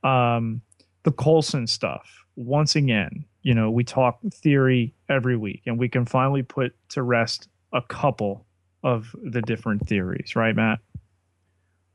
[0.03, 0.61] Um,
[1.03, 3.25] the Coulson stuff once again.
[3.41, 7.81] You know, we talk theory every week, and we can finally put to rest a
[7.81, 8.45] couple
[8.83, 10.79] of the different theories, right, Matt?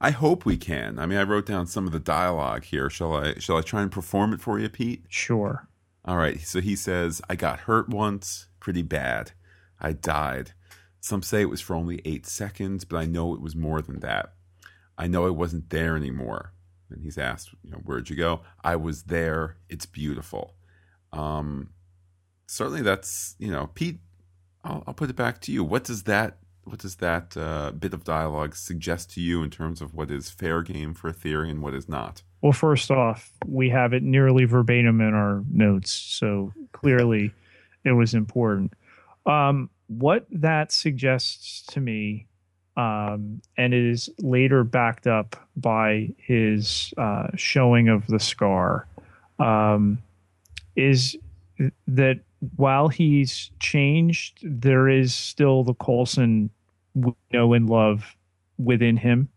[0.01, 0.99] I hope we can.
[0.99, 2.91] I mean, I wrote down some of the dialogue here.
[2.91, 3.35] Shall I?
[3.35, 5.05] Shall I try and perform it for you, Pete?
[5.09, 5.69] Sure.
[6.05, 6.41] All right.
[6.41, 9.33] So he says, "I got hurt once, pretty bad.
[9.81, 10.53] I died.
[11.01, 14.01] Some say it was for only eight seconds, but I know it was more than
[14.01, 14.33] that.
[15.03, 16.53] I know I wasn't there anymore."
[16.91, 19.57] And he's asked, "You know, where'd you go?" I was there.
[19.69, 20.55] It's beautiful.
[21.13, 21.71] Um,
[22.47, 24.01] certainly, that's you know, Pete.
[24.65, 25.65] I'll, I'll put it back to you.
[25.65, 29.81] What does that what does that uh, bit of dialogue suggest to you in terms
[29.81, 32.23] of what is fair game for a theory and what is not?
[32.41, 37.33] Well, first off, we have it nearly verbatim in our notes, so clearly
[37.85, 38.75] it was important.
[39.27, 42.27] Um, what that suggests to me,
[42.77, 48.87] um, and it is later backed up by his uh, showing of the scar,
[49.39, 49.99] um,
[50.77, 51.17] is
[51.87, 52.21] that
[52.57, 56.51] while he's changed, there is still the Coulson
[56.95, 58.17] we know and love
[58.59, 59.29] within him.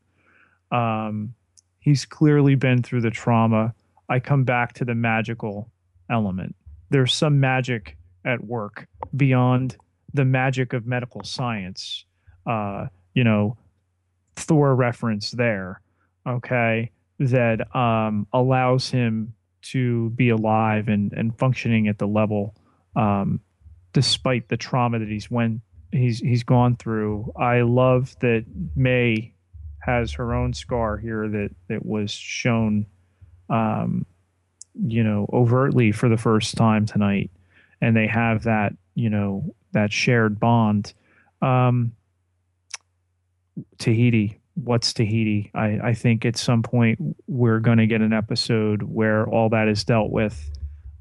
[0.72, 1.34] Um,
[1.80, 3.74] he's clearly been through the trauma.
[4.10, 5.70] I come back to the magical
[6.10, 6.56] element.
[6.90, 9.78] There's some magic at work beyond
[10.14, 12.06] the magic of medical science.
[12.46, 13.58] Uh, you know,
[14.36, 15.82] Thor reference there,
[16.28, 22.54] okay, that um, allows him to be alive and, and functioning at the level
[22.96, 23.40] um,
[23.94, 27.32] despite the trauma that he's went he's he's gone through.
[27.36, 29.34] I love that May
[29.80, 32.86] has her own scar here that that was shown,
[33.50, 34.06] um,
[34.74, 37.32] you know, overtly for the first time tonight,
[37.82, 40.94] and they have that you know that shared bond.
[41.42, 41.94] Um,
[43.78, 45.52] Tahiti, what's Tahiti?
[45.54, 49.68] I, I think at some point we're going to get an episode where all that
[49.68, 50.50] is dealt with.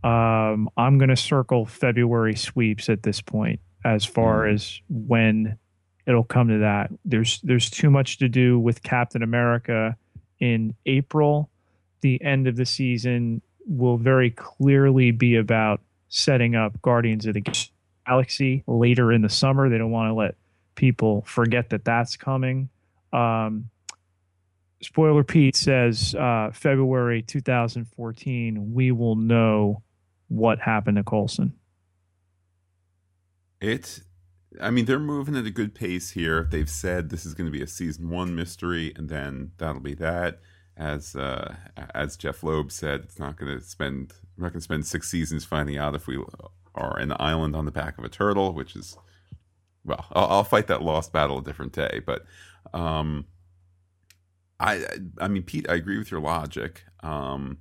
[0.02, 4.54] Um, I'm going to circle February sweeps at this point as far mm.
[4.54, 5.58] as when
[6.06, 6.90] it'll come to that.
[7.04, 9.96] There's there's too much to do with Captain America
[10.40, 11.50] in April.
[12.02, 17.42] The end of the season will very clearly be about setting up Guardians of the
[18.06, 19.70] Galaxy later in the summer.
[19.70, 20.34] They don't want to let
[20.74, 22.68] people forget that that's coming.
[23.12, 23.70] Um,
[24.82, 29.82] spoiler Pete says uh, February 2014, we will know
[30.28, 31.54] what happened to Coulson.
[33.60, 34.00] It,
[34.60, 36.48] I mean, they're moving at a good pace here.
[36.50, 39.94] They've said this is going to be a season one mystery, and then that'll be
[39.94, 40.40] that.
[40.76, 41.54] As uh,
[41.94, 44.12] as Jeph Loeb said, it's not going to spend.
[44.36, 46.18] We're not going to spend six seasons finding out if we
[46.74, 48.98] are an island on the back of a turtle, which is,
[49.84, 52.00] well, I'll, I'll fight that lost battle a different day.
[52.04, 52.24] But,
[52.72, 53.26] um,
[54.60, 54.84] I
[55.18, 56.84] I mean, Pete, I agree with your logic.
[57.02, 57.58] Um,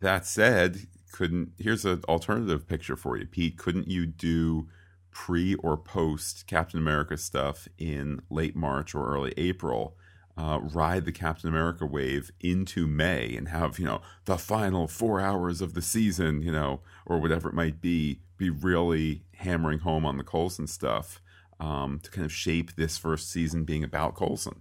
[0.00, 3.56] that said, couldn't here's an alternative picture for you, Pete.
[3.58, 4.68] Couldn't you do
[5.10, 9.96] pre or post Captain America stuff in late March or early April,
[10.36, 15.20] uh, ride the Captain America wave into May and have, you know, the final four
[15.20, 20.04] hours of the season, you know, or whatever it might be, be really hammering home
[20.04, 21.20] on the Coulson stuff
[21.60, 24.60] um, to kind of shape this first season being about Coulson.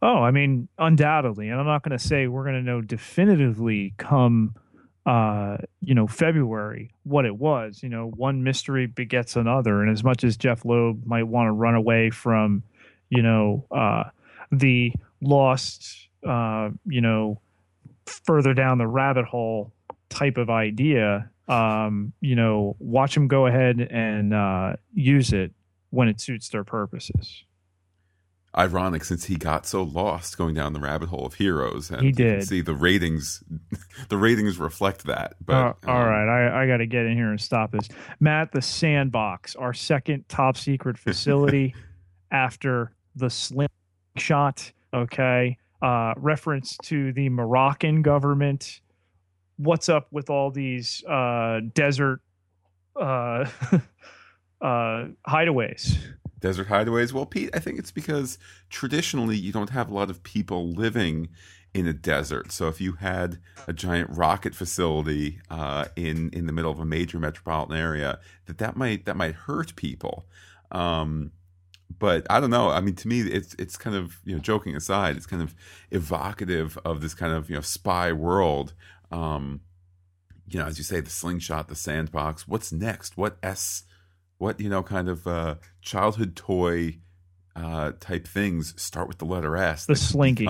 [0.00, 1.48] Oh, I mean, undoubtedly.
[1.48, 4.54] And I'm not going to say we're going to know definitively come
[5.04, 7.82] uh, you know, February, what it was.
[7.82, 9.82] You know, one mystery begets another.
[9.82, 12.62] And as much as Jeph Loeb might want to run away from,
[13.10, 14.04] you know, uh,
[14.52, 17.40] the lost, uh, you know,
[18.06, 19.72] further down the rabbit hole
[20.08, 25.52] type of idea, um, you know, watch them go ahead and uh, use it
[25.90, 27.44] when it suits their purposes.
[28.56, 32.12] Ironic since he got so lost going down the rabbit hole of heroes and he
[32.12, 32.46] did.
[32.46, 33.42] see the ratings
[34.10, 37.16] the ratings reflect that but uh, um, all right i, I got to get in
[37.16, 37.88] here and stop this.
[38.20, 41.74] Matt the sandbox our second top secret facility
[42.30, 45.56] after the slingshot okay?
[45.80, 48.82] Uh, reference to the moroccan government
[49.62, 52.20] what's up with all these uh, desert
[52.96, 53.46] uh,
[54.60, 55.96] uh, hideaways
[56.42, 57.12] desert hideaways?
[57.12, 58.36] Well, Pete, I think it's because
[58.68, 61.28] traditionally you don't have a lot of people living
[61.72, 62.52] in a desert.
[62.52, 66.84] So if you had a giant rocket facility uh, in in the middle of a
[66.84, 70.26] major metropolitan area, that that might that might hurt people.
[70.70, 71.32] Um,
[71.98, 72.70] but I don't know.
[72.70, 75.54] I mean, to me, it's it's kind of you know, joking aside, it's kind of
[75.90, 78.74] evocative of this kind of you know spy world.
[79.12, 79.60] Um,
[80.46, 82.48] you know, as you say, the slingshot, the sandbox.
[82.48, 83.16] What's next?
[83.16, 83.84] What s
[84.38, 86.98] what you know kind of uh, childhood toy
[87.54, 89.86] uh, type things start with the letter S.
[89.86, 90.46] The slinky.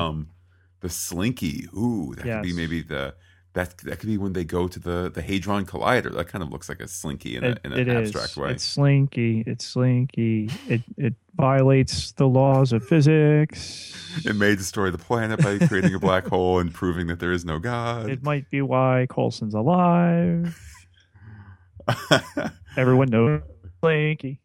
[0.80, 1.66] the slinky.
[1.76, 2.36] Ooh, that yes.
[2.36, 3.14] could be maybe the
[3.54, 6.12] that that could be when they go to the the hadron collider.
[6.14, 8.08] That kind of looks like a slinky in, It- a, in an it is.
[8.08, 8.52] abstract way.
[8.52, 9.44] It's slinky.
[9.46, 10.48] It's slinky.
[10.68, 13.94] It it violates the laws of physics.
[14.24, 17.44] It may destroy the planet by creating a black hole and proving that there is
[17.44, 18.10] no God.
[18.10, 20.58] It might be why Coulson's alive.
[22.76, 23.42] Everyone knows
[23.80, 24.40] slinky.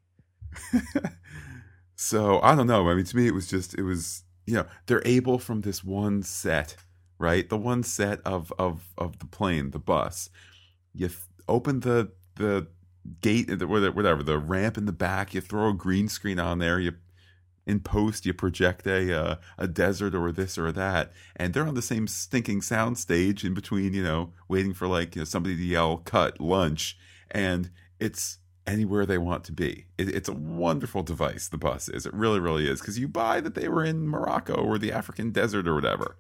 [1.95, 2.89] so I don't know.
[2.89, 5.83] I mean, to me, it was just it was you know they're able from this
[5.83, 6.75] one set,
[7.20, 7.47] right?
[7.47, 10.30] The one set of of of the plane, the bus.
[10.93, 12.68] You th- open the the
[13.22, 15.34] gate, whatever the ramp in the back.
[15.34, 16.80] You throw a green screen on there.
[16.80, 16.93] You
[17.65, 21.76] in post you project a uh, a desert or this or that, and they're on
[21.76, 23.93] the same stinking sound stage in between.
[23.93, 26.97] You know, waiting for like you know somebody to yell "cut lunch,"
[27.30, 29.86] and it's anywhere they want to be.
[29.97, 31.47] It, it's a wonderful device.
[31.47, 32.05] The bus is.
[32.05, 35.32] It really, really is because you buy that they were in Morocco or the African
[35.32, 36.18] desert or whatever.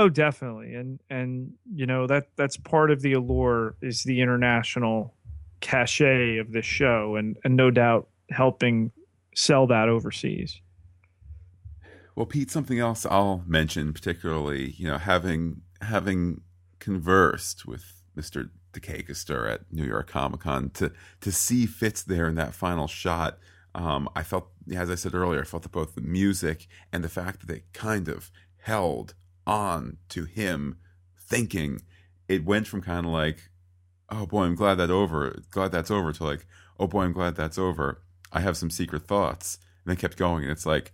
[0.00, 5.12] Oh, definitely, and and you know that that's part of the allure is the international
[5.60, 8.92] cachet of this show, and and no doubt helping
[9.34, 10.58] sell that overseas.
[12.16, 16.40] Well, Pete, something else I'll mention, particularly, you know, having having
[16.78, 18.48] conversed with Mr.
[18.72, 22.88] De Caestecker at New York Comic Con to to see Fitz there in that final
[22.88, 23.38] shot.
[23.74, 27.10] Um, I felt, as I said earlier, I felt that both the music and the
[27.10, 28.30] fact that they kind of
[28.62, 29.14] held
[29.50, 30.78] on to him
[31.18, 31.82] thinking
[32.28, 33.50] it went from kind of like,
[34.08, 36.46] oh boy, I'm glad that over, glad that's over, to like,
[36.78, 38.02] oh boy, I'm glad that's over.
[38.32, 40.92] I have some secret thoughts, and then kept going, and it's like,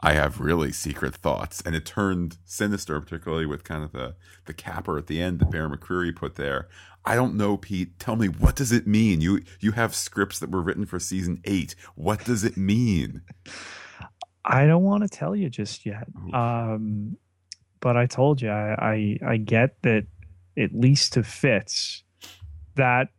[0.00, 4.54] I have really secret thoughts, and it turned sinister, particularly with kind of the the
[4.54, 6.68] capper at the end that Bear McCreary put there.
[7.04, 7.98] I don't know, Pete.
[7.98, 9.20] Tell me, what does it mean?
[9.20, 11.74] You you have scripts that were written for season eight.
[11.94, 13.22] What does it mean?
[14.44, 17.16] I don't want to tell you just yet, um,
[17.86, 20.06] but I told you I, I I get that
[20.58, 22.02] at least to Fitz
[22.74, 23.10] that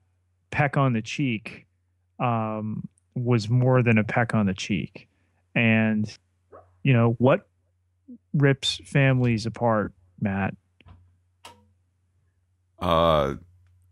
[0.51, 1.65] peck on the cheek
[2.19, 5.07] um, was more than a peck on the cheek,
[5.55, 6.05] and
[6.83, 7.47] you know what
[8.33, 10.53] rips families apart, Matt.
[12.77, 13.35] Uh,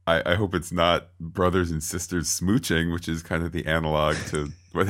[0.08, 4.16] I, I hope it's not brothers and sisters smooching, which is kind of the analog
[4.28, 4.52] to.
[4.76, 4.88] At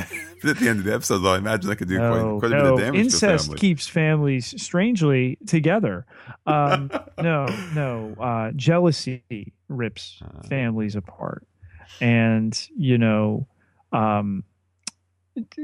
[0.58, 2.62] the end of the episode, though, I imagine that could do No, quite, quite a
[2.64, 3.58] bit of damage to incest family.
[3.60, 6.04] keeps families strangely together.
[6.44, 6.90] Um,
[7.22, 8.14] no, no.
[8.20, 9.22] Uh, jealousy
[9.68, 10.42] rips Uh.
[10.48, 11.46] families apart,
[12.00, 13.46] and you know,
[13.92, 14.42] um,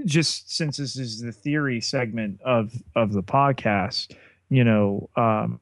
[0.04, 4.14] just since this is the theory segment of of the podcast,
[4.50, 5.58] you know, um,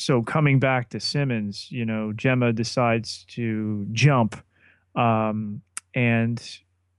[0.00, 4.42] so coming back to Simmons, you know, Jemma decides to jump,
[4.94, 5.60] um,
[5.94, 6.42] and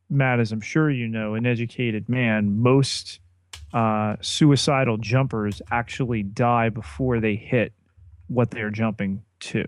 [0.10, 3.20] Matt, as I'm sure you know, an educated man, most
[3.74, 7.74] uh, suicidal jumpers actually die before they hit
[8.28, 9.66] what they're jumping to.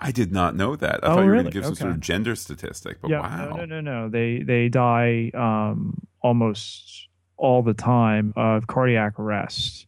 [0.00, 1.04] I did not know that.
[1.04, 3.20] I Oh, thought you were going to give some sort of gender statistic, but yeah,
[3.20, 3.56] wow.
[3.56, 4.08] no, no, no, no.
[4.08, 9.86] They they die um, almost all the time of cardiac arrest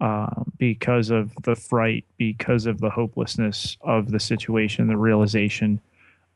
[0.00, 5.80] uh, because of the fright, because of the hopelessness of the situation, the realization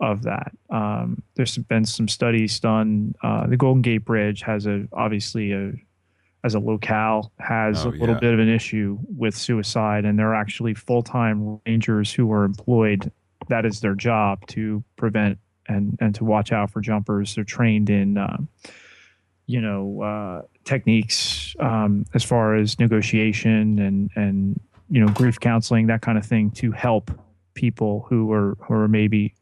[0.01, 0.53] of that.
[0.71, 3.15] Um, there's been some studies done.
[3.23, 5.73] Uh, the Golden Gate Bridge has a obviously a
[6.45, 8.21] as a locale has Oh, a little yeah.
[8.21, 12.45] bit of an issue with suicide, and there are actually full time rangers who are
[12.45, 13.11] employed.
[13.49, 15.39] That is their job to prevent
[15.69, 17.35] and and to watch out for jumpers.
[17.35, 18.49] They're trained in, um,
[19.49, 25.87] you know, uh, techniques um, as far as negotiation and and you know grief counseling,
[25.89, 27.11] that kind of thing, to help
[27.55, 29.35] people who are who are maybe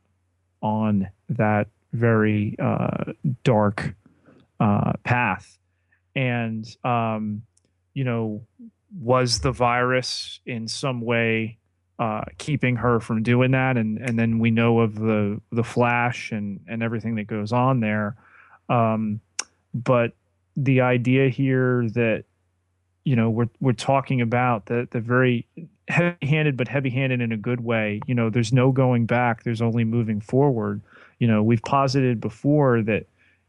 [0.62, 3.94] on that very uh, dark
[4.60, 5.58] uh, path.
[6.14, 7.42] And um,
[7.92, 8.46] you know,
[8.96, 11.58] was the virus in some way
[11.98, 13.76] uh, keeping her from doing that?
[13.76, 17.80] And and then we know of the the flash and and everything that goes on
[17.80, 18.14] there.
[18.68, 19.20] Um,
[19.84, 20.12] but
[20.56, 22.24] the idea here that
[23.04, 25.46] you know we're we're talking about the the very
[25.88, 28.00] heavy-handed but heavy-handed in a good way.
[28.06, 29.44] You know there's no going back.
[29.44, 30.80] There's only moving forward.
[31.18, 33.06] You know we've posited before that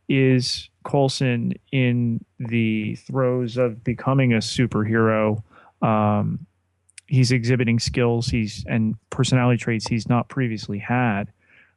[0.09, 5.41] is Coulson in the throes of becoming a superhero?
[5.81, 6.45] Um
[7.07, 8.27] he's exhibiting skills.
[8.27, 11.31] He's and personality traits he's not previously had.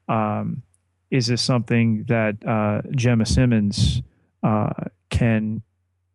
[0.08, 0.62] Um
[1.10, 4.02] is this something that uh Jemma Simmons
[4.42, 4.70] uh
[5.10, 5.62] can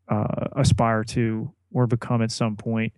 [0.07, 2.93] uh, aspire to or become at some point.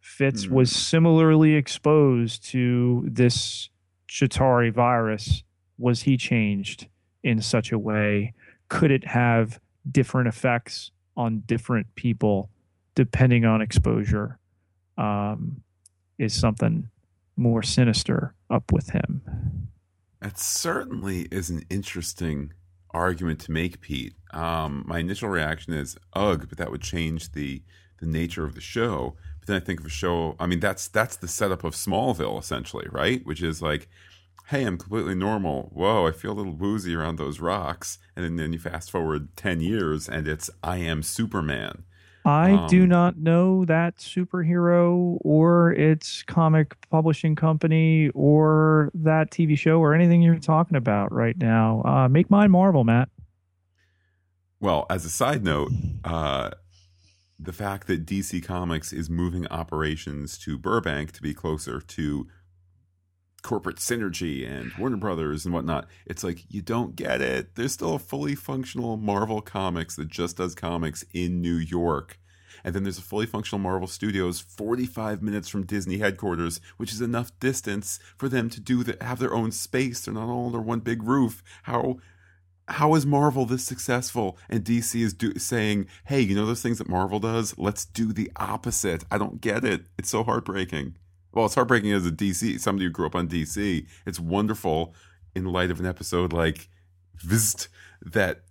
[0.00, 0.54] Fitz Hmm.
[0.54, 3.68] was similarly exposed to this
[4.08, 5.44] Chitauri virus.
[5.78, 6.88] Was he changed
[7.22, 8.34] in such a way?
[8.68, 9.60] Could it have
[9.90, 12.50] different effects on different people
[12.94, 14.38] depending on exposure?
[14.98, 15.62] Um,
[16.18, 16.88] is something
[17.36, 19.22] more sinister up with him.
[20.20, 22.52] That certainly is an interesting
[22.94, 24.14] argument to make, Pete.
[24.32, 27.62] Um, my initial reaction is, ugh, but that would change the
[27.98, 29.16] the nature of the show.
[29.38, 30.34] But then I think of a show.
[30.40, 33.24] I mean, that's that's the setup of Smallville, essentially, right?
[33.24, 33.88] Which is like,
[34.48, 35.70] hey, I'm completely normal.
[35.72, 37.98] Whoa, I feel a little woozy around those rocks.
[38.16, 41.84] And then, then you fast forward ten years, and it's I am Superman.
[42.24, 49.58] I um, do not know that superhero or its comic publishing company or that TV
[49.58, 51.82] show or anything you're talking about right now.
[51.84, 53.08] Uh, make mine Marvel, Matt.
[54.60, 55.72] Well, as a side note,
[56.04, 56.50] uh,
[57.38, 62.28] the fact that DC Comics is moving operations to Burbank to be closer to
[63.42, 65.88] corporate synergy and Warner Brothers and whatnot.
[66.06, 67.54] It's like you don't get it.
[67.56, 72.18] There's still a fully functional Marvel Comics that just does comics in New York.
[72.64, 77.00] And then there's a fully functional Marvel Studios 45 minutes from Disney headquarters, which is
[77.00, 80.00] enough distance for them to do the, have their own space.
[80.00, 81.42] They're not all under one big roof.
[81.64, 81.98] How
[82.68, 86.78] how is Marvel this successful and DC is do, saying, "Hey, you know those things
[86.78, 87.58] that Marvel does?
[87.58, 89.86] Let's do the opposite." I don't get it.
[89.98, 90.94] It's so heartbreaking
[91.32, 93.86] well, it's heartbreaking as a DC somebody who grew up on DC.
[94.06, 94.94] It's wonderful
[95.34, 96.68] in light of an episode like
[97.24, 97.68] FZZT
[98.02, 98.42] that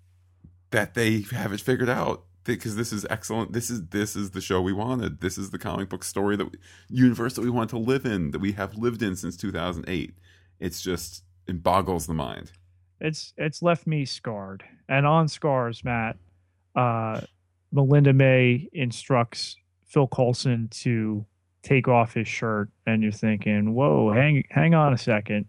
[0.71, 3.53] that they have it figured out because this is excellent.
[3.53, 5.21] This is this is the show we wanted.
[5.21, 6.57] This is the comic book story that we,
[6.89, 10.13] universe that we want to live in that we have lived in since 2008.
[10.59, 12.51] It's just it boggles the mind.
[12.99, 14.63] It's it's left me scarred.
[14.87, 16.17] And on scars, Matt,
[16.75, 17.21] uh,
[17.71, 19.55] Melinda May instructs
[19.87, 21.25] Phil Coulson to
[21.63, 25.45] take off his shirt and you're thinking, whoa, hang hang on a second.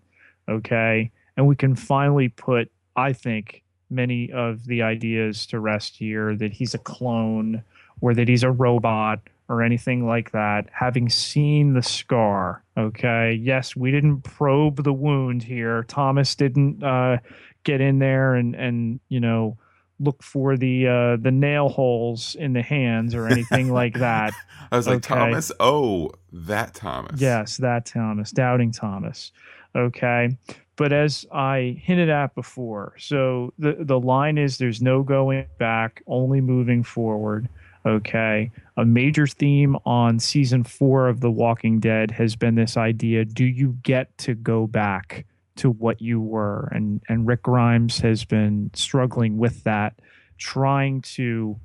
[0.49, 1.11] Okay.
[1.37, 6.53] And we can finally put, I think, many of the ideas to rest here that
[6.53, 7.63] he's a clone
[8.01, 12.63] or that he's a robot or anything like that, having seen the scar.
[12.77, 13.33] Okay.
[13.33, 15.85] Yes, we didn't probe the wound here.
[15.85, 17.19] Thomas didn't uh,
[17.65, 19.57] get in there and and you know
[20.03, 24.33] look for the uh, the nail holes in the hands or anything like that.
[24.73, 25.03] I was like.
[25.03, 25.53] Thomas.
[25.61, 27.21] Oh, that Thomas.
[27.21, 28.31] Yes, that Thomas.
[28.31, 29.33] Doubting Thomas.
[29.75, 30.37] Okay,
[30.77, 36.03] but as I hinted at before, so the the line is there's no going back,
[36.07, 37.49] only moving forward.
[37.85, 43.25] Okay, a major theme on season four of The Walking Dead has been this idea:
[43.25, 45.27] Do you get to go back?
[45.57, 46.69] To what you were.
[46.73, 50.01] And and Rick Grimes has been struggling with that,
[50.39, 51.59] trying to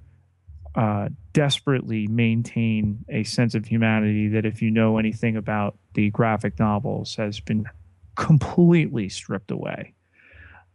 [0.76, 6.60] uh, desperately maintain a sense of humanity that, if you know anything about the graphic
[6.60, 7.66] novels, has been
[8.16, 9.94] completely stripped away.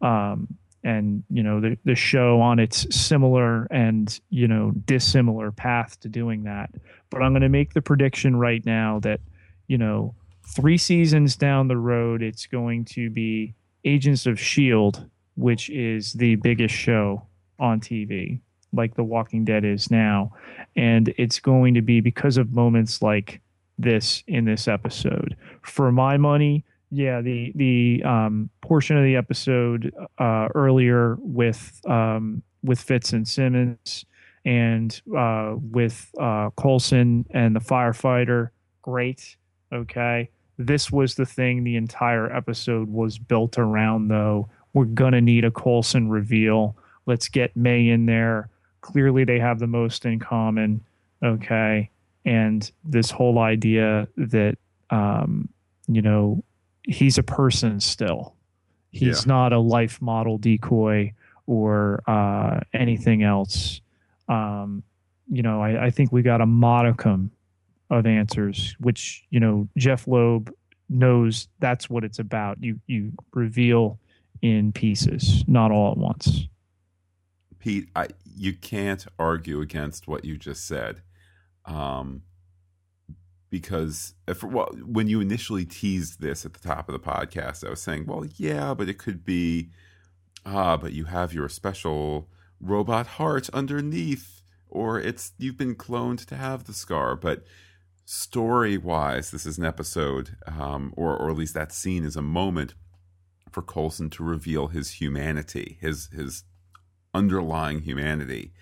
[0.00, 6.00] Um, and you know the the show on its similar and you know dissimilar path
[6.00, 6.70] to doing that.
[7.10, 9.20] But I'm going to make the prediction right now that
[9.68, 10.14] you know
[10.46, 15.00] three seasons down the road, it's going to be Agents of S.H.I.E.L.D.,
[15.34, 17.26] which is the biggest show
[17.58, 18.40] on TV,
[18.72, 20.32] like The Walking Dead is now.
[20.76, 23.40] And it's going to be because of moments like
[23.78, 25.36] this in this episode.
[25.62, 32.42] For my money, yeah, the the um, portion of the episode uh, earlier with um,
[32.62, 34.04] with Fitz and Simmons
[34.44, 38.50] and uh, with uh, Coulson and the firefighter,
[38.82, 39.36] great.
[39.72, 40.28] Okay.
[40.58, 44.48] This was the thing the entire episode was built around, though.
[44.74, 46.76] We're going to need a Coulson reveal.
[47.06, 48.48] Let's get May in there.
[48.80, 50.82] Clearly, they have the most in common.
[51.22, 51.90] Okay.
[52.24, 54.56] And this whole idea that,
[54.90, 55.48] um,
[55.88, 56.44] you know,
[56.84, 58.34] he's a person still.
[58.90, 59.32] He's yeah.
[59.32, 61.14] not a life model decoy
[61.46, 63.80] or uh, anything else.
[64.28, 64.82] Um,
[65.30, 67.30] you know, I, I, think we got a modicum
[67.92, 70.52] of answers, which you know Jeph Loeb
[70.88, 72.60] knows that's what it's about.
[72.60, 74.00] You you reveal
[74.40, 76.48] in pieces, not all at once.
[77.60, 81.02] Pete, I, you can't argue against what you just said,
[81.64, 82.22] um,
[83.50, 87.70] because if, well, when you initially teased this at the top of the podcast, I
[87.70, 89.70] was saying, well, yeah, but it could be,
[90.44, 92.28] ah, but you have your special
[92.60, 97.44] robot heart underneath, or it's you've been cloned to have the scar, but
[98.04, 102.22] story wise, this is an episode, um, or or at least that scene is a
[102.22, 102.74] moment
[103.50, 106.44] for Coulson to reveal his humanity, his his
[107.14, 108.52] underlying humanity.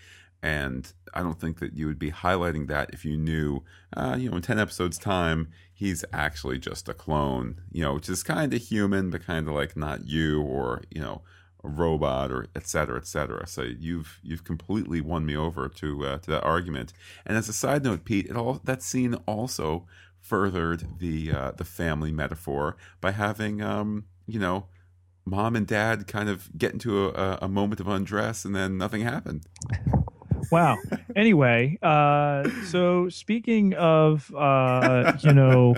[0.42, 3.62] And I don't think that you would be highlighting that if you knew,
[3.94, 8.08] uh, you know, in 10 episodes' time, he's actually just a clone, you know, which
[8.08, 11.22] is kind of human, but kind of like not you, or, you know,
[11.62, 13.46] robot or et cetera, et cetera.
[13.46, 16.92] So you've you've completely won me over to uh, to that argument.
[17.26, 19.86] And as a side note, Pete, it all that scene also
[20.20, 24.66] furthered the uh, the family metaphor by having um, you know
[25.24, 29.02] mom and dad kind of get into a, a moment of undress and then nothing
[29.02, 29.46] happened.
[30.50, 30.78] Wow.
[31.14, 35.74] anyway, uh, so speaking of uh, you know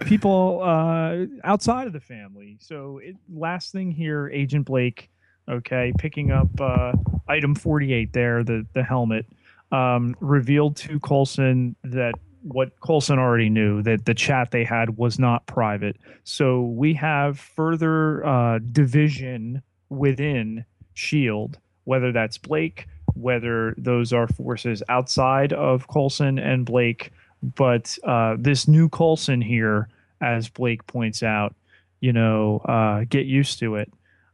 [0.00, 5.10] people uh, outside of the family, so it, last thing here, Agent Blake
[5.48, 6.92] okay, picking up uh,
[7.28, 9.26] item 48 there, the, the helmet,
[9.72, 15.18] um, revealed to Coulson that what Coulson already knew that the chat they had was
[15.18, 15.96] not private.
[16.22, 24.82] So we have further uh, division within Shield, whether that's Blake, whether those are forces
[24.88, 27.12] outside of Coulson and Blake.
[27.42, 29.88] But uh, this new Coulson here,
[30.20, 31.54] as Blake points out,
[32.00, 33.92] you know, uh, get used to it.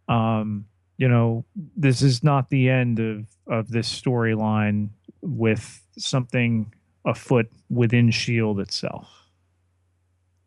[0.09, 0.67] Um,
[1.03, 1.45] you know,
[1.77, 4.91] this is not the end of of this storyline
[5.21, 6.73] with something
[7.05, 9.09] afoot within Shield itself.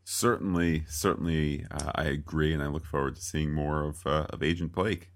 [0.05, 4.41] Certainly, certainly, uh, I agree, and I look forward to seeing more of uh, of
[4.41, 5.11] Agent Blake.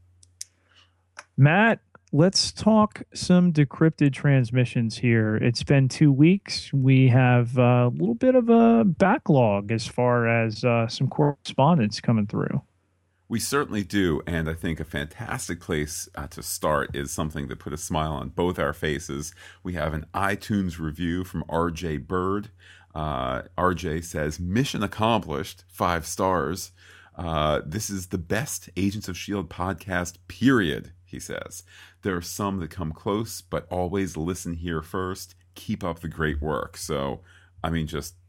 [1.38, 1.80] Matt,
[2.12, 5.38] let's talk some decrypted transmissions here.
[5.38, 6.74] It's been two weeks.
[6.74, 12.28] We have a little bit of a backlog as far as uh, some correspondence coming
[12.28, 12.62] through.
[13.30, 17.60] We certainly do, and I think a fantastic place uh, to start is something that
[17.60, 19.36] put a smile on both our faces.
[19.62, 22.50] We have an iTunes review from RJ Bird.
[22.96, 26.72] Uh, RJ says, Mission accomplished, five stars.
[27.16, 29.50] Uh, this is the best Agents of S.H.I.E.L.D.
[29.50, 31.64] podcast, period, he says.
[32.02, 35.36] There are some that come close, but always listen here first.
[35.54, 36.78] Keep up the great work.
[36.78, 37.20] So,
[37.64, 38.16] I mean, just,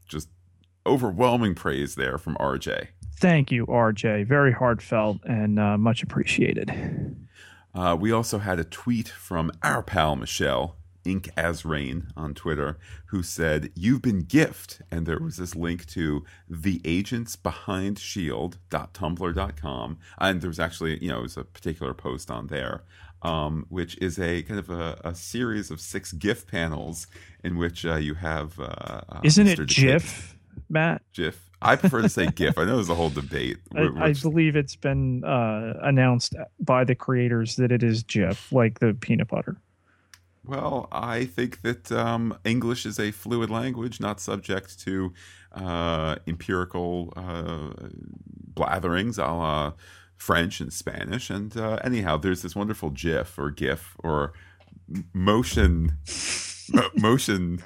[0.85, 2.87] overwhelming praise there from RJ.
[3.15, 4.25] Thank you, RJ.
[4.27, 6.71] Very heartfelt and uh, much appreciated.
[7.73, 10.75] Uh, we also had a tweet from our pal Michelle,
[11.05, 12.77] Ink as Rain on Twitter,
[13.07, 14.81] who said, You've been gift.
[14.91, 19.97] And there was this link to the agents behind shield.tumblr.com.
[20.19, 22.83] And there was actually, you know, it was a particular post on there,
[23.21, 27.07] um, which is a kind of a, a, series of six GIF panels
[27.43, 28.59] in which uh, you have.
[28.59, 29.61] Uh, uh Isn't Mr.
[29.61, 30.35] it GIF,
[30.69, 31.01] Matt?
[31.13, 31.49] GIF.
[31.61, 32.57] I prefer to say GIF.
[32.57, 33.57] I know there's a whole debate.
[33.75, 38.79] I, I, believe it's been uh, announced by the creators that it is GIF, like
[38.79, 39.57] the peanut butter.
[40.43, 45.13] Well, I think that um, English is a fluid language, not subject to
[45.51, 47.73] uh, empirical uh,
[48.53, 49.73] blatherings a la
[50.17, 51.29] French and Spanish.
[51.29, 54.33] And uh, anyhow, there's this wonderful GIF or GIF or
[55.13, 55.97] motion
[56.95, 57.63] motion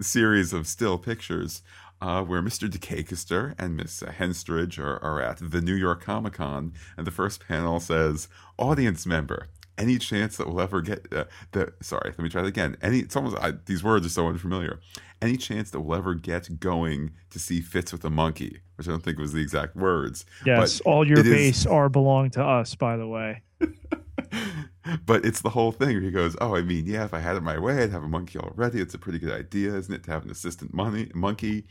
[0.00, 1.62] series of still pictures
[2.00, 2.70] uh, where Mr.
[2.70, 7.10] De Caestecker and Miss Henstridge are, are at the New York Comic Con, and the
[7.10, 8.28] first panel says,
[8.58, 12.48] "Audience member, any chance that we'll ever get uh, the sorry let me try that
[12.48, 14.80] again any it's almost I, these words are so unfamiliar
[15.20, 18.90] any chance that we'll ever get going to see Fitz with a monkey which i
[18.90, 21.66] don't think was the exact words yes all your base is...
[21.66, 23.42] are belong to us by the way
[25.04, 27.36] but it's the whole thing where he goes oh i mean yeah if i had
[27.36, 30.02] it my way i'd have a monkey already it's a pretty good idea isn't it
[30.02, 31.66] to have an assistant money, monkey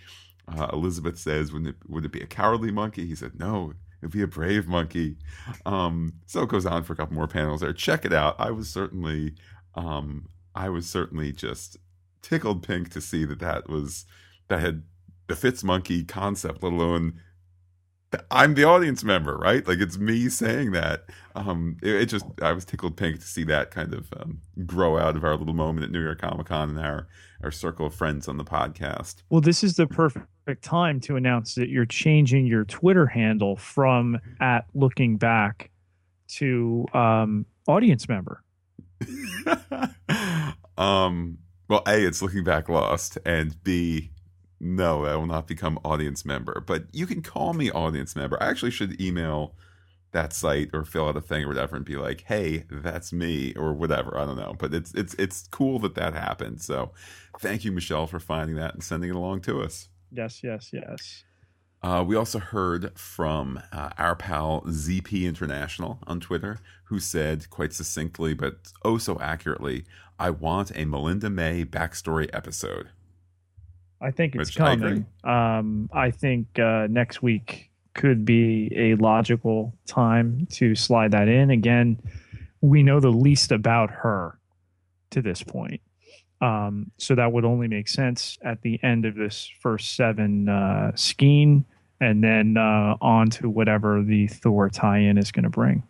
[0.47, 3.73] uh, elizabeth says wouldn't it, would it be a cowardly monkey he said no
[4.05, 5.17] It'd be a brave monkey.
[5.65, 7.73] Um, so it goes on for a couple more panels there.
[7.73, 8.35] Check it out.
[8.37, 9.33] I was certainly,
[9.73, 11.77] um, I was certainly just
[12.21, 14.05] tickled pink to see that that was
[14.47, 14.83] that had
[15.27, 17.19] the Fitz monkey concept, let alone
[18.31, 19.67] I'm the audience member, right?
[19.67, 21.05] Like it's me saying that.
[21.35, 24.97] Um, it, it, just I was tickled pink to see that kind of um, grow
[24.97, 27.07] out of our little moment at New York Comic Con and our
[27.43, 29.23] our circle of friends on the podcast.
[29.29, 30.27] Well, this is the perfect
[30.61, 35.71] time to announce that you're changing your Twitter handle from at looking back
[36.27, 38.43] to um, audience member.
[40.77, 41.37] um.
[41.67, 44.11] Well, a it's looking back lost, and b
[44.59, 46.63] no, I will not become audience member.
[46.65, 48.41] But you can call me audience member.
[48.41, 49.53] I actually should email
[50.15, 53.53] that site or fill out a thing or whatever and be like, "Hey, that's me"
[53.55, 54.17] or whatever.
[54.17, 56.61] I don't know, but it's it's it's cool that that happened.
[56.61, 56.91] So,
[57.39, 59.89] thank you, Michelle, for finding that and sending it along to us.
[60.11, 61.23] Yes, yes, yes.
[61.83, 67.73] Uh, we also heard from uh, our pal ZP International on Twitter, who said quite
[67.73, 69.83] succinctly, but oh so accurately,
[70.17, 72.89] "I want a Melinda May backstory episode."
[74.05, 75.07] I think it's Which coming.
[75.23, 81.27] I, um, I think uh, next week could be a logical time to slide that
[81.27, 81.49] in.
[81.49, 81.99] Again,
[82.61, 84.37] we know the least about her
[85.09, 85.81] to this point.
[86.39, 90.91] Um, so that would only make sense at the end of this first seven uh,
[92.01, 95.81] and then uh, on to whatever the Thor tie in is going to bring.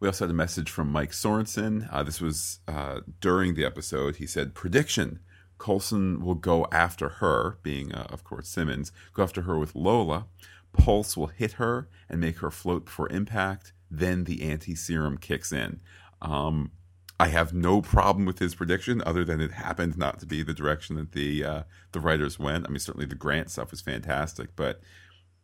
[0.00, 1.86] We also had a message from Mike Sorensen.
[1.92, 4.16] Uh, this was uh, during the episode.
[4.16, 5.20] He said, Prediction
[5.58, 10.26] Coulson will go after her, being, uh, of course, Simmons, go after her with Lola.
[10.72, 13.72] Pulse will hit her and make her float before impact.
[13.90, 15.80] Then the anti serum kicks in.
[16.20, 16.72] Um,
[17.18, 20.52] I have no problem with his prediction, other than it happened not to be the
[20.52, 22.66] direction that the uh, the writers went.
[22.66, 24.80] I mean, certainly the Grant stuff was fantastic, but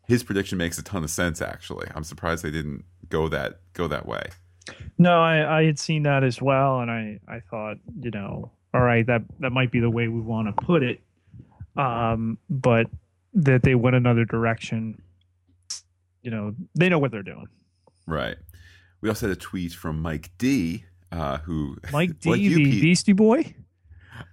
[0.06, 1.40] his prediction makes a ton of sense.
[1.40, 4.30] Actually, I'm surprised they didn't go that go that way.
[4.98, 8.80] No, I, I had seen that as well, and I I thought you know, all
[8.80, 11.00] right, that that might be the way we want to put it,
[11.76, 12.86] um, but
[13.34, 15.00] that they went another direction.
[16.22, 17.48] You know, they know what they're doing.
[18.06, 18.36] Right.
[19.00, 22.64] We also had a tweet from Mike D uh, who Mike D, like you, the
[22.64, 22.82] Pete.
[22.82, 23.54] Beastie Boy.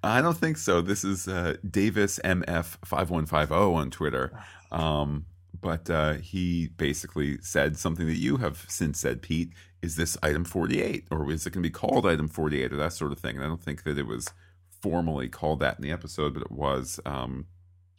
[0.04, 0.82] I don't think so.
[0.82, 4.38] This is uh, Davis MF five one five zero on Twitter,
[4.72, 5.26] um,
[5.62, 9.52] but uh, he basically said something that you have since said, Pete.
[9.82, 12.74] Is this item forty eight, or is it going to be called item forty eight,
[12.74, 13.36] or that sort of thing?
[13.36, 14.30] And I don't think that it was
[14.82, 17.00] formally called that in the episode, but it was.
[17.06, 17.46] Um,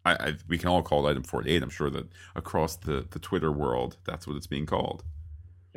[0.04, 1.62] I, I, we can all call it item forty eight.
[1.62, 5.04] I'm sure that across the the Twitter world, that's what it's being called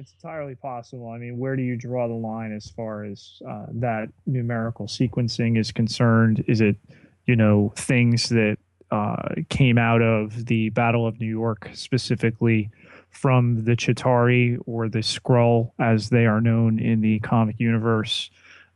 [0.02, 1.10] it's entirely possible.
[1.10, 5.58] I mean, where do you draw the line as far as uh, that numerical sequencing
[5.58, 6.44] is concerned?
[6.48, 6.76] Is it,
[7.26, 8.58] you know, things that
[9.50, 12.70] came out of the Battle of New York specifically
[13.10, 18.30] from the Chitauri or the Skrull, as they are known in the comic universe?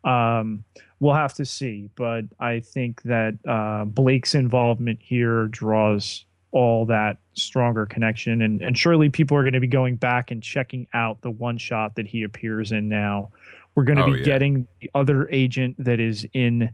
[0.03, 0.63] Um,
[0.99, 7.17] we'll have to see, but I think that uh, Blake's involvement here draws all that
[7.33, 11.19] stronger connection and and surely people are going to be going back and checking out
[11.19, 13.29] the one shot that he appears in now
[13.75, 14.23] we're going to oh, be yeah.
[14.23, 16.73] getting the other agent that is in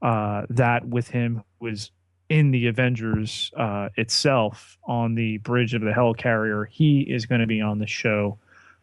[0.00, 1.90] uh, that with him was
[2.28, 7.46] in the avengers uh, itself on the bridge of the helicarrier he is going to
[7.46, 8.38] be on the show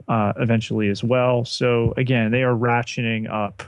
[0.08, 3.64] uh, eventually as well so again they are ratcheting up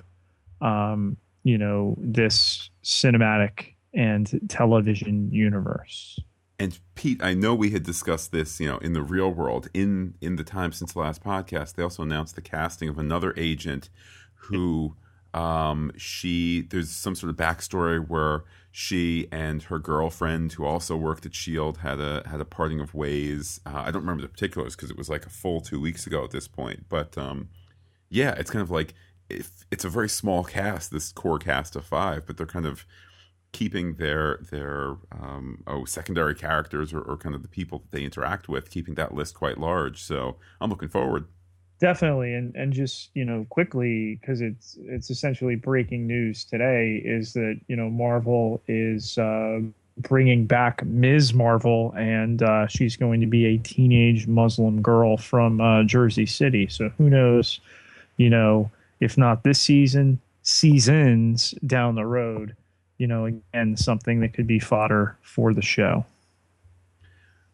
[0.61, 6.19] um, you know this cinematic and television universe
[6.59, 9.69] and Pete, I know we had discussed this, you know, in the real world.
[9.75, 13.33] In in the time since the last podcast, they also announced the casting of another
[13.37, 13.89] agent
[14.33, 14.95] who
[15.33, 18.43] um, she there's some sort of backstory where
[18.79, 22.93] she and her girlfriend, who also worked at Shield, had a had a parting of
[22.93, 23.59] ways.
[23.65, 26.23] Uh, I don't remember the particulars because it was like a full two weeks ago
[26.23, 26.85] at this point.
[26.87, 27.49] But um,
[28.11, 28.93] yeah, it's kind of like
[29.31, 32.85] if it's a very small cast, this core cast of five, but they're kind of
[33.51, 38.03] keeping their their um, oh secondary characters or, or, kind of the people that they
[38.03, 40.03] interact with, keeping that list quite large.
[40.03, 41.25] So I'm looking forward.
[41.79, 47.33] Definitely, and and just you know quickly because it's it's essentially breaking news today is
[47.33, 49.17] that you know Marvel is.
[49.17, 49.59] Uh,
[49.99, 51.33] bringing back Ms.
[51.33, 56.67] Marvel, and uh, she's going to be a teenage Muslim girl from uh, Jersey City.
[56.67, 57.59] So who knows,
[58.17, 58.69] you know,
[58.99, 62.55] if not this season, seasons down the road,
[62.97, 66.05] you know, again, something that could be fodder for the show.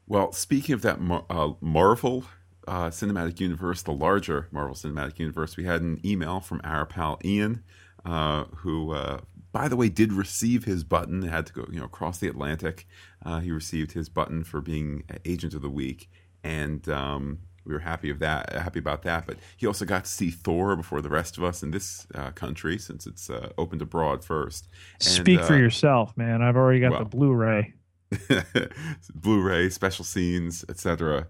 [0.08, 1.00] Well, speaking of that
[1.30, 2.26] uh, Marvel
[2.68, 7.20] uh, Cinematic Universe, the larger Marvel Cinematic Universe, we had an email from our pal
[7.24, 7.64] Ian,
[8.06, 9.20] uh, who, uh,
[9.52, 11.24] by the way, did receive his button.
[11.24, 12.88] Had to go, you know, across the Atlantic.
[13.26, 16.10] Uh, he received his button for being Agent of the Week,
[16.44, 19.26] and um, we were happy of that, happy about that.
[19.26, 22.32] But he also got to see Thor before the rest of us in this uh,
[22.32, 24.68] country, since it's uh, opened abroad first.
[24.96, 26.42] And, Speak for uh, yourself, man.
[26.42, 27.74] I've already got well, the Blu-ray,
[29.16, 31.28] Blu-ray, special scenes, etc.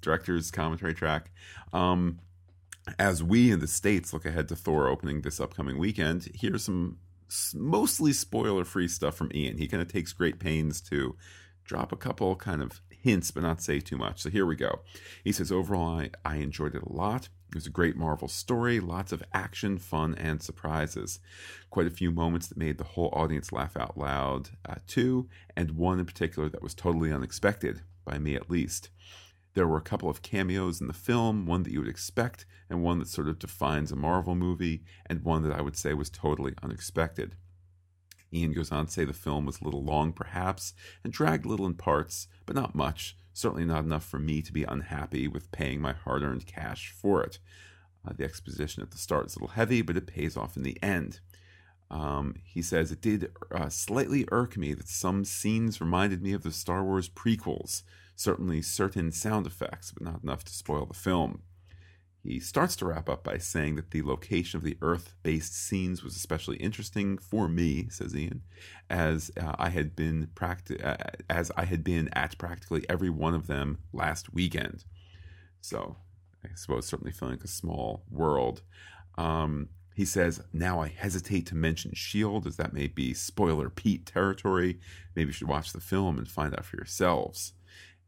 [0.00, 1.30] Director's commentary track.
[1.72, 2.20] Um,
[2.98, 6.98] as we in the states look ahead to Thor opening this upcoming weekend, here's some
[7.54, 9.58] mostly spoiler-free stuff from Ian.
[9.58, 11.16] He kind of takes great pains to
[11.64, 14.22] drop a couple kind of hints, but not say too much.
[14.22, 14.80] So here we go.
[15.24, 17.28] He says, Overall, I, I enjoyed it a lot.
[17.48, 21.20] It was a great Marvel story, lots of action, fun, and surprises.
[21.70, 25.72] Quite a few moments that made the whole audience laugh out loud, uh, too, and
[25.72, 28.90] one in particular that was totally unexpected, by me at least.
[29.56, 32.82] There were a couple of cameos in the film, one that you would expect, and
[32.82, 36.10] one that sort of defines a Marvel movie, and one that I would say was
[36.10, 37.36] totally unexpected.
[38.30, 41.48] Ian goes on to say the film was a little long, perhaps, and dragged a
[41.48, 43.16] little in parts, but not much.
[43.32, 47.22] Certainly not enough for me to be unhappy with paying my hard earned cash for
[47.22, 47.38] it.
[48.06, 50.64] Uh, the exposition at the start is a little heavy, but it pays off in
[50.64, 51.20] the end.
[51.90, 56.42] Um, he says it did uh, slightly irk me that some scenes reminded me of
[56.42, 57.84] the Star Wars prequels.
[58.16, 61.42] Certainly certain sound effects, but not enough to spoil the film.
[62.24, 66.02] He starts to wrap up by saying that the location of the Earth based scenes
[66.02, 68.42] was especially interesting for me, says Ian,
[68.90, 70.96] as uh, I had been practi- uh,
[71.30, 74.84] as I had been at practically every one of them last weekend.
[75.60, 75.98] So,
[76.44, 78.62] I suppose certainly feeling like a small world.
[79.16, 84.04] Um, he says, Now I hesitate to mention S.H.I.E.L.D., as that may be spoiler Pete
[84.04, 84.78] territory.
[85.14, 87.52] Maybe you should watch the film and find out for yourselves.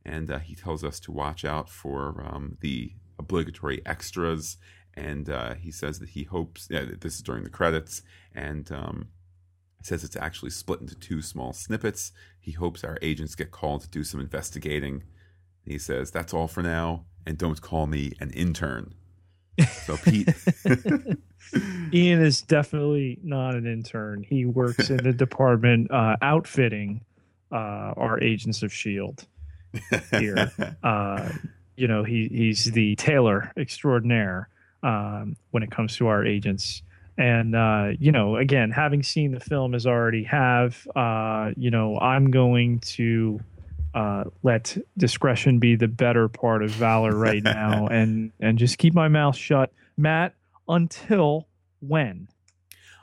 [0.08, 4.56] And uh, he tells us to watch out for um, the obligatory extras.
[4.94, 8.00] And uh, he says that he hopes, yeah, this is during the credits,
[8.34, 9.08] and um,
[9.82, 12.12] says it's actually split into two small snippets.
[12.40, 15.04] He hopes our agents get called to do some investigating.
[15.66, 18.94] He says, That's all for now, and don't call me an intern.
[19.84, 20.28] So, Pete.
[21.92, 24.24] Ian is definitely not an intern.
[24.26, 27.04] He works in the department uh, outfitting
[27.52, 29.26] uh, our agents of Shield
[30.10, 30.52] here.
[30.82, 31.30] Uh,
[31.76, 34.48] you know, he he's the tailor extraordinaire
[34.82, 36.82] um, when it comes to our agents.
[37.16, 41.70] And uh, you know, again, having seen the film as I already have, uh, you
[41.70, 43.40] know, I'm going to
[43.94, 48.94] uh, let discretion be the better part of valor right now, and and just keep
[48.94, 50.34] my mouth shut, Matt
[50.68, 51.48] until
[51.80, 52.28] when?